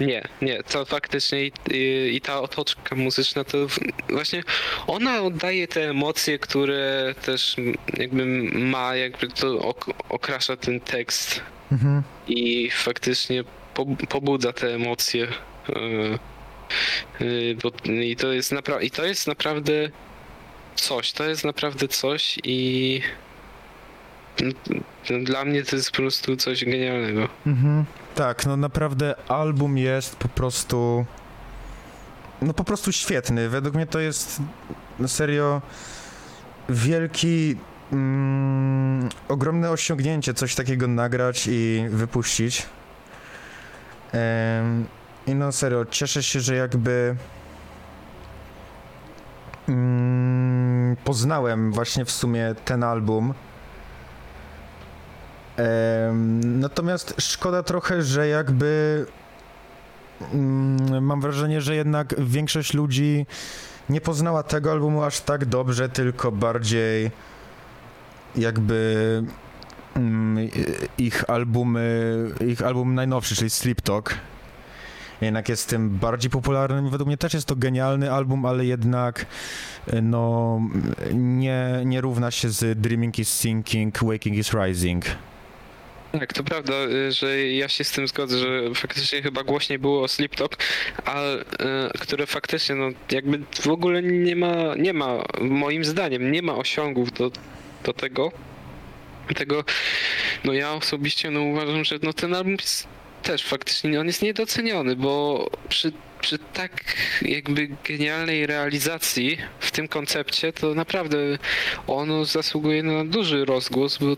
Nie, 0.00 0.28
nie, 0.42 0.62
to 0.62 0.84
faktycznie 0.84 1.46
i, 1.46 1.52
i, 2.14 2.20
ta 2.20 2.40
otoczka 2.40 2.96
muzyczna 2.96 3.44
to 3.44 3.58
właśnie 4.08 4.42
ona 4.86 5.22
oddaje 5.22 5.68
te 5.68 5.90
emocje, 5.90 6.38
które 6.38 7.14
też 7.22 7.56
jakby 7.96 8.26
ma, 8.52 8.96
jakby 8.96 9.28
to 9.28 9.58
ok, 9.58 9.90
okrasza 10.08 10.56
ten 10.56 10.80
tekst 10.80 11.40
Mhm. 11.72 12.02
i 12.28 12.70
faktycznie 12.70 13.44
po, 13.74 13.86
pobudza 14.08 14.52
te 14.52 14.74
emocje. 14.74 15.28
Yy, 15.68 16.18
yy, 17.20 17.56
bo, 17.62 17.70
i, 17.92 18.16
to 18.16 18.32
jest 18.32 18.52
napra- 18.52 18.82
I 18.82 18.90
to 18.90 19.04
jest 19.04 19.26
naprawdę 19.26 19.72
coś, 20.74 21.12
to 21.12 21.24
jest 21.24 21.44
naprawdę 21.44 21.88
coś 21.88 22.38
i 22.44 23.00
no, 24.42 25.18
dla 25.24 25.44
mnie 25.44 25.62
to 25.62 25.76
jest 25.76 25.90
po 25.90 25.96
prostu 25.96 26.36
coś 26.36 26.64
genialnego. 26.64 27.28
Mhm. 27.46 27.84
Tak, 28.14 28.46
no 28.46 28.56
naprawdę 28.56 29.14
album 29.28 29.78
jest 29.78 30.16
po 30.16 30.28
prostu. 30.28 31.06
No 32.42 32.54
po 32.54 32.64
prostu 32.64 32.92
świetny. 32.92 33.48
Według 33.48 33.74
mnie 33.74 33.86
to 33.86 34.00
jest 34.00 34.40
no 34.98 35.08
serio 35.08 35.62
wielki, 36.68 37.56
mm, 37.92 39.08
ogromne 39.28 39.70
osiągnięcie 39.70 40.34
coś 40.34 40.54
takiego 40.54 40.88
nagrać 40.88 41.48
i 41.50 41.86
wypuścić. 41.90 42.66
I 45.26 45.34
no 45.34 45.52
serio, 45.52 45.84
cieszę 45.84 46.22
się, 46.22 46.40
że 46.40 46.54
jakby 46.54 47.16
mm, 49.68 50.96
poznałem 51.04 51.72
właśnie 51.72 52.04
w 52.04 52.10
sumie 52.10 52.54
ten 52.64 52.84
album. 52.84 53.34
Natomiast 56.44 57.14
szkoda 57.18 57.62
trochę, 57.62 58.02
że 58.02 58.28
jakby 58.28 59.06
mm, 60.32 61.04
mam 61.04 61.20
wrażenie, 61.20 61.60
że 61.60 61.74
jednak 61.76 62.14
większość 62.18 62.74
ludzi 62.74 63.26
nie 63.88 64.00
poznała 64.00 64.42
tego 64.42 64.72
albumu 64.72 65.02
aż 65.02 65.20
tak 65.20 65.44
dobrze, 65.44 65.88
tylko 65.88 66.32
bardziej 66.32 67.10
jakby 68.36 69.22
mm, 69.96 70.48
ich 70.98 71.30
albumy, 71.30 72.14
ich 72.48 72.62
album 72.62 72.94
najnowszy, 72.94 73.36
czyli 73.36 73.50
Sleep 73.50 73.80
Talk. 73.80 74.14
Jednak 75.20 75.48
jest 75.48 75.68
tym 75.68 75.90
bardziej 75.90 76.30
popularnym. 76.30 76.90
Według 76.90 77.06
mnie 77.06 77.16
też 77.16 77.34
jest 77.34 77.46
to 77.46 77.56
genialny 77.56 78.12
album, 78.12 78.46
ale 78.46 78.64
jednak 78.64 79.26
e, 79.86 80.02
no 80.02 80.60
nie, 81.12 81.82
nie 81.84 82.00
równa 82.00 82.30
się 82.30 82.50
z 82.50 82.80
Dreaming 82.80 83.18
is 83.18 83.28
Sinking, 83.28 83.98
Waking 84.04 84.36
is 84.36 84.52
Rising. 84.54 85.04
Tak, 86.20 86.32
to 86.32 86.44
prawda, 86.44 86.74
y, 86.74 87.12
że 87.12 87.42
ja 87.42 87.68
się 87.68 87.84
z 87.84 87.90
tym 87.90 88.08
zgodzę, 88.08 88.38
że 88.38 88.74
faktycznie 88.74 89.22
chyba 89.22 89.42
głośniej 89.42 89.78
było 89.78 90.02
o 90.02 90.08
Sleep 90.08 90.36
Talk, 90.36 90.56
ale 91.04 91.40
y, 91.40 91.44
które 92.00 92.26
faktycznie 92.26 92.74
no 92.74 92.88
jakby 93.10 93.40
w 93.60 93.68
ogóle 93.68 94.02
nie 94.02 94.36
ma, 94.36 94.74
nie 94.76 94.92
ma, 94.92 95.24
moim 95.40 95.84
zdaniem, 95.84 96.32
nie 96.32 96.42
ma 96.42 96.54
osiągów 96.54 97.12
do, 97.12 97.30
do 97.84 97.92
tego. 97.92 98.32
Tego, 99.36 99.64
no 100.44 100.52
ja 100.52 100.72
osobiście 100.72 101.30
no 101.30 101.42
uważam, 101.42 101.84
że 101.84 101.98
no 102.02 102.12
ten 102.12 102.34
album 102.34 102.52
jest 102.52 102.88
też 103.22 103.44
faktycznie, 103.44 104.00
on 104.00 104.06
jest 104.06 104.22
niedoceniony, 104.22 104.96
bo 104.96 105.46
przy 105.68 105.92
przy 106.20 106.38
tak 106.38 106.96
jakby 107.22 107.68
genialnej 107.84 108.46
realizacji 108.46 109.38
w 109.60 109.70
tym 109.70 109.88
koncepcie, 109.88 110.52
to 110.52 110.74
naprawdę 110.74 111.16
ono 111.86 112.24
zasługuje 112.24 112.82
na 112.82 113.04
duży 113.04 113.44
rozgłos, 113.44 113.98
bo, 113.98 114.16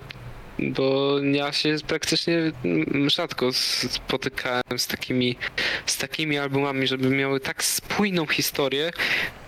bo 0.59 1.19
ja 1.21 1.53
się 1.53 1.77
praktycznie 1.87 2.38
rzadko 3.07 3.53
spotykałem 3.53 4.62
z 4.77 4.87
takimi, 4.87 5.37
z 5.87 5.99
takimi 5.99 6.38
albumami, 6.38 6.87
żeby 6.87 7.11
miały 7.11 7.40
tak 7.40 7.64
spójną 7.64 8.27
historię, 8.27 8.90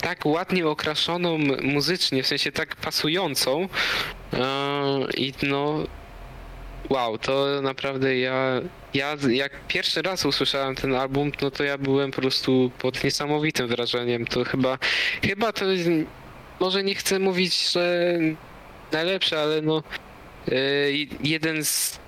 tak 0.00 0.26
ładnie 0.26 0.66
okraszoną 0.66 1.38
muzycznie, 1.62 2.22
w 2.22 2.26
sensie 2.26 2.52
tak 2.52 2.76
pasującą. 2.76 3.68
Eee, 4.32 5.26
I 5.26 5.34
no, 5.42 5.86
wow, 6.88 7.18
to 7.18 7.46
naprawdę 7.62 8.18
ja, 8.18 8.60
ja 8.94 9.16
jak 9.30 9.52
pierwszy 9.68 10.02
raz 10.02 10.26
usłyszałem 10.26 10.74
ten 10.74 10.94
album, 10.94 11.32
no 11.42 11.50
to 11.50 11.64
ja 11.64 11.78
byłem 11.78 12.10
po 12.10 12.20
prostu 12.20 12.70
pod 12.78 13.04
niesamowitym 13.04 13.68
wrażeniem. 13.68 14.26
To 14.26 14.44
chyba, 14.44 14.78
chyba 15.22 15.52
to 15.52 15.64
może 16.60 16.84
nie 16.84 16.94
chcę 16.94 17.18
mówić, 17.18 17.72
że 17.72 18.18
najlepszy, 18.92 19.38
ale 19.38 19.62
no 19.62 19.78
e, 19.78 20.07
jeden 21.20 21.64
z 21.64 21.98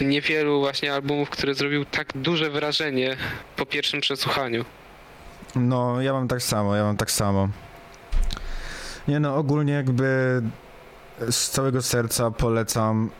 niewielu 0.00 0.60
właśnie 0.60 0.94
albumów, 0.94 1.30
który 1.30 1.54
zrobił 1.54 1.84
tak 1.84 2.08
duże 2.14 2.50
wrażenie 2.50 3.16
po 3.56 3.66
pierwszym 3.66 4.00
przesłuchaniu. 4.00 4.64
No, 5.54 6.00
ja 6.00 6.12
mam 6.12 6.28
tak 6.28 6.42
samo, 6.42 6.76
ja 6.76 6.84
mam 6.84 6.96
tak 6.96 7.10
samo. 7.10 7.48
Nie 9.08 9.20
no, 9.20 9.36
ogólnie 9.36 9.72
jakby 9.72 10.42
z 11.30 11.50
całego 11.50 11.82
serca 11.82 12.30
polecam, 12.30 13.10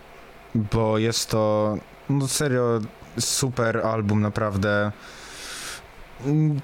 bo 0.54 0.98
jest 0.98 1.30
to, 1.30 1.74
no 2.10 2.28
serio, 2.28 2.80
super 3.18 3.78
album, 3.78 4.20
naprawdę. 4.20 4.92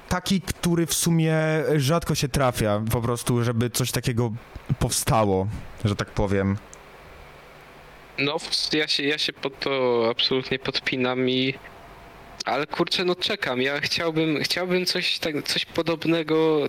Taki, 0.08 0.40
który 0.40 0.86
w 0.86 0.94
sumie 0.94 1.36
rzadko 1.76 2.14
się 2.14 2.28
trafia, 2.28 2.82
po 2.90 3.00
prostu, 3.00 3.44
żeby 3.44 3.70
coś 3.70 3.92
takiego 3.92 4.32
powstało, 4.78 5.46
że 5.84 5.96
tak 5.96 6.10
powiem. 6.10 6.56
No, 8.18 8.36
ja 8.72 8.88
się, 8.88 9.02
ja 9.02 9.18
się 9.18 9.32
pod 9.32 9.60
to 9.60 10.06
absolutnie 10.10 10.58
podpinam 10.58 11.30
i. 11.30 11.54
Ale 12.44 12.66
kurczę, 12.66 13.04
no 13.04 13.14
czekam. 13.14 13.62
Ja 13.62 13.80
chciałbym, 13.80 14.42
chciałbym 14.42 14.86
coś, 14.86 15.18
tak, 15.18 15.42
coś 15.42 15.64
podobnego 15.64 16.68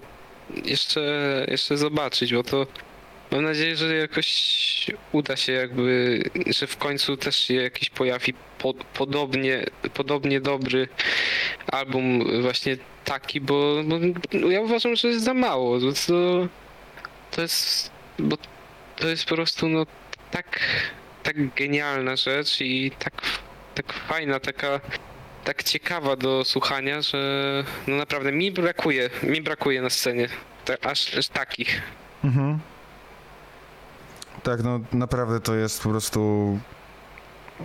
jeszcze, 0.65 1.45
jeszcze 1.51 1.77
zobaczyć, 1.77 2.33
bo 2.33 2.43
to 2.43 2.67
mam 3.31 3.43
nadzieję, 3.43 3.75
że 3.75 3.95
jakoś 3.95 4.87
uda 5.11 5.35
się 5.35 5.51
jakby, 5.51 6.23
że 6.47 6.67
w 6.67 6.77
końcu 6.77 7.17
też 7.17 7.35
się 7.35 7.53
jakiś 7.53 7.89
pojawi 7.89 8.33
po, 8.57 8.73
podobnie, 8.73 9.65
podobnie 9.93 10.41
dobry 10.41 10.87
album 11.67 12.41
właśnie 12.41 12.77
taki, 13.05 13.41
bo, 13.41 13.83
bo 14.41 14.49
ja 14.49 14.61
uważam, 14.61 14.95
że 14.95 15.07
jest 15.07 15.23
za 15.23 15.33
mało. 15.33 15.79
To, 15.79 15.87
to, 17.31 17.41
jest, 17.41 17.91
bo 18.19 18.37
to 18.95 19.07
jest 19.07 19.25
po 19.25 19.35
prostu 19.35 19.69
no 19.69 19.85
tak 20.31 20.59
tak 21.33 21.53
genialna 21.55 22.15
rzecz 22.15 22.61
i 22.61 22.91
tak, 22.99 23.13
tak 23.75 23.93
fajna, 23.93 24.39
taka 24.39 24.79
tak 25.43 25.63
ciekawa 25.63 26.15
do 26.15 26.43
słuchania, 26.45 27.01
że 27.01 27.63
no 27.87 27.95
naprawdę 27.95 28.31
mi 28.31 28.51
brakuje, 28.51 29.09
mi 29.23 29.41
brakuje 29.41 29.81
na 29.81 29.89
scenie 29.89 30.29
aż, 30.83 31.17
aż 31.17 31.27
takich. 31.27 31.81
Mhm. 32.23 32.59
Tak, 34.43 34.63
no 34.63 34.79
naprawdę 34.93 35.39
to 35.39 35.55
jest 35.55 35.83
po 35.83 35.89
prostu. 35.89 36.59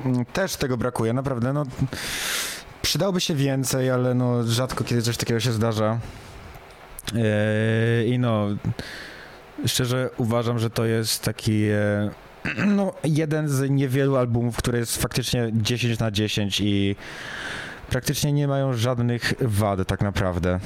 mm, 0.04 0.24
Też 0.24 0.56
tego 0.56 0.76
brakuje, 0.76 1.12
naprawdę. 1.12 1.52
No, 1.52 1.64
przydałoby 2.82 3.20
się 3.20 3.34
więcej, 3.34 3.90
ale 3.90 4.14
no 4.14 4.42
rzadko 4.44 4.84
kiedy 4.84 5.02
coś 5.02 5.16
takiego 5.16 5.40
się 5.40 5.52
zdarza. 5.52 5.98
Eee, 7.16 8.08
I 8.10 8.18
no, 8.18 8.46
szczerze 9.66 10.10
uważam, 10.16 10.58
że 10.58 10.70
to 10.70 10.84
jest 10.84 11.22
taki. 11.22 11.64
E, 11.64 12.10
no, 12.76 12.92
jeden 13.04 13.48
z 13.48 13.70
niewielu 13.70 14.16
albumów, 14.16 14.56
który 14.56 14.78
jest 14.78 15.02
faktycznie 15.02 15.48
10 15.52 15.98
na 15.98 16.10
10 16.10 16.60
i 16.60 16.96
praktycznie 17.90 18.32
nie 18.32 18.48
mają 18.48 18.72
żadnych 18.72 19.34
wad, 19.40 19.86
tak 19.88 20.00
naprawdę. 20.00 20.60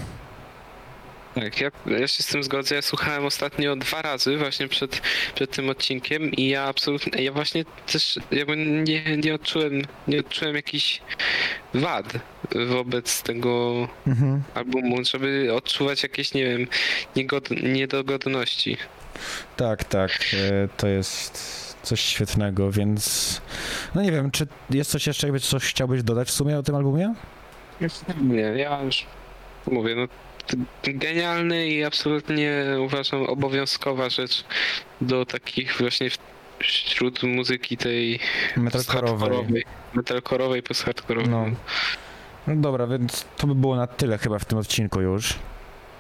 Tak, 1.35 1.61
ja, 1.61 1.71
ja 1.87 2.09
się 2.09 2.23
z 2.23 2.27
tym 2.27 2.43
zgodzę. 2.43 2.75
Ja 2.75 2.83
słuchałem 2.83 3.25
ostatnio 3.25 3.77
dwa 3.77 4.03
razy 4.03 4.37
właśnie 4.37 4.69
przed, 4.69 5.01
przed 5.35 5.51
tym 5.51 5.69
odcinkiem 5.69 6.33
i 6.33 6.49
ja 6.49 6.65
absolutnie, 6.65 7.23
ja 7.23 7.33
właśnie 7.33 7.65
też 7.93 8.19
jakby 8.31 8.57
nie, 8.57 9.17
nie 9.17 9.35
odczułem, 9.35 9.83
nie 10.09 10.21
odczułem 10.21 10.57
jakichś 10.57 11.01
wad 11.75 12.13
wobec 12.69 13.23
tego 13.23 13.89
Mhm. 14.07 14.43
albumu, 14.55 15.05
żeby 15.05 15.55
odczuwać 15.55 16.03
jakieś, 16.03 16.35
nie 16.35 16.45
wiem, 16.45 16.67
niegod, 17.17 17.49
niedogodności. 17.51 18.77
Tak, 19.57 19.85
tak, 19.85 20.11
e, 20.35 20.69
to 20.77 20.87
jest 20.89 21.58
coś 21.89 22.01
świetnego, 22.01 22.73
więc 22.73 23.41
no 23.95 24.03
nie 24.03 24.13
wiem, 24.13 24.31
czy 24.31 24.47
jest 24.71 24.91
coś 24.91 25.07
jeszcze, 25.07 25.27
jakby 25.27 25.41
coś 25.41 25.65
chciałbyś 25.65 26.03
dodać 26.03 26.29
w 26.29 26.31
sumie 26.31 26.59
o 26.59 26.63
tym 26.63 26.75
albumie? 26.75 27.15
Nie, 28.21 28.41
ja 28.41 28.83
już 28.83 29.07
mówię, 29.67 29.95
no 29.97 30.07
genialny 30.83 31.69
i 31.69 31.85
absolutnie 31.85 32.65
uważam 32.81 33.23
obowiązkowa 33.23 34.11
rzecz 34.11 34.45
do 35.01 35.27
takich 35.27 35.77
właśnie 35.79 36.09
wśród 36.59 37.23
muzyki 37.23 37.77
tej 37.77 38.19
post-hardkorowej, 38.73 39.65
metalkorowej, 39.95 40.63
post-hardkorowej. 40.63 41.31
No. 41.31 41.47
No 42.47 42.57
dobra, 42.57 42.87
więc 42.87 43.25
to 43.37 43.47
by 43.47 43.55
było 43.55 43.77
na 43.77 43.87
tyle 43.87 44.19
chyba 44.19 44.39
w 44.39 44.45
tym 44.45 44.59
odcinku 44.59 45.01
już, 45.01 45.35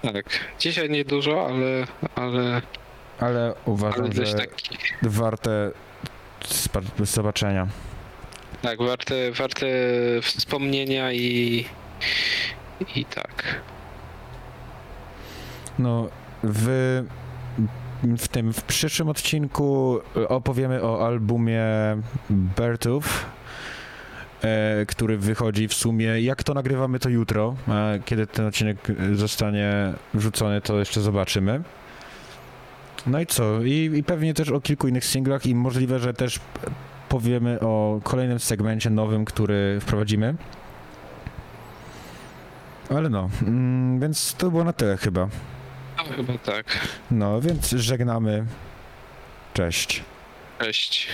Tak, 0.02 0.24
dzisiaj 0.58 0.90
nie 0.90 1.04
dużo, 1.04 1.46
ale, 1.46 1.86
ale, 2.14 2.62
ale 3.20 3.54
uważam, 3.64 4.04
ale 4.04 4.14
też 4.14 4.28
że 4.28 4.34
taki, 4.34 4.78
warte 5.02 5.70
spa- 6.44 6.80
zobaczenia. 7.02 7.66
tak, 8.62 8.78
warte, 8.78 9.32
warte 9.32 9.66
wspomnienia 10.22 11.12
i, 11.12 11.64
i 12.96 13.04
tak. 13.04 13.60
No, 15.78 16.08
w, 16.42 17.02
w 18.02 18.28
tym, 18.28 18.52
w 18.52 18.62
przyszłym 18.62 19.08
odcinku 19.08 20.00
opowiemy 20.28 20.82
o 20.82 21.06
albumie 21.06 21.62
Bertów, 22.30 23.26
e, 24.42 24.86
który 24.86 25.18
wychodzi 25.18 25.68
w 25.68 25.74
sumie, 25.74 26.20
jak 26.20 26.42
to 26.42 26.54
nagrywamy 26.54 26.98
to 26.98 27.08
jutro, 27.08 27.54
a 27.68 27.88
kiedy 28.04 28.26
ten 28.26 28.46
odcinek 28.46 28.76
zostanie 29.14 29.92
wrzucony, 30.14 30.60
to 30.60 30.78
jeszcze 30.78 31.00
zobaczymy. 31.00 31.62
No 33.06 33.20
i 33.20 33.26
co? 33.26 33.62
I, 33.62 33.90
I 33.94 34.04
pewnie 34.04 34.34
też 34.34 34.48
o 34.50 34.60
kilku 34.60 34.88
innych 34.88 35.04
singlach 35.04 35.46
i 35.46 35.54
możliwe, 35.54 35.98
że 35.98 36.14
też 36.14 36.40
powiemy 37.08 37.60
o 37.60 38.00
kolejnym 38.04 38.38
segmencie 38.38 38.90
nowym, 38.90 39.24
który 39.24 39.78
wprowadzimy. 39.80 40.34
Ale 42.90 43.08
no, 43.08 43.30
mm, 43.42 44.00
więc 44.00 44.34
to 44.34 44.50
było 44.50 44.64
na 44.64 44.72
tyle 44.72 44.96
chyba. 44.96 45.28
No, 45.96 46.04
chyba 46.16 46.38
tak. 46.38 46.88
No, 47.10 47.40
więc 47.40 47.70
żegnamy. 47.70 48.46
Cześć. 49.54 50.02
Cześć. 50.58 51.08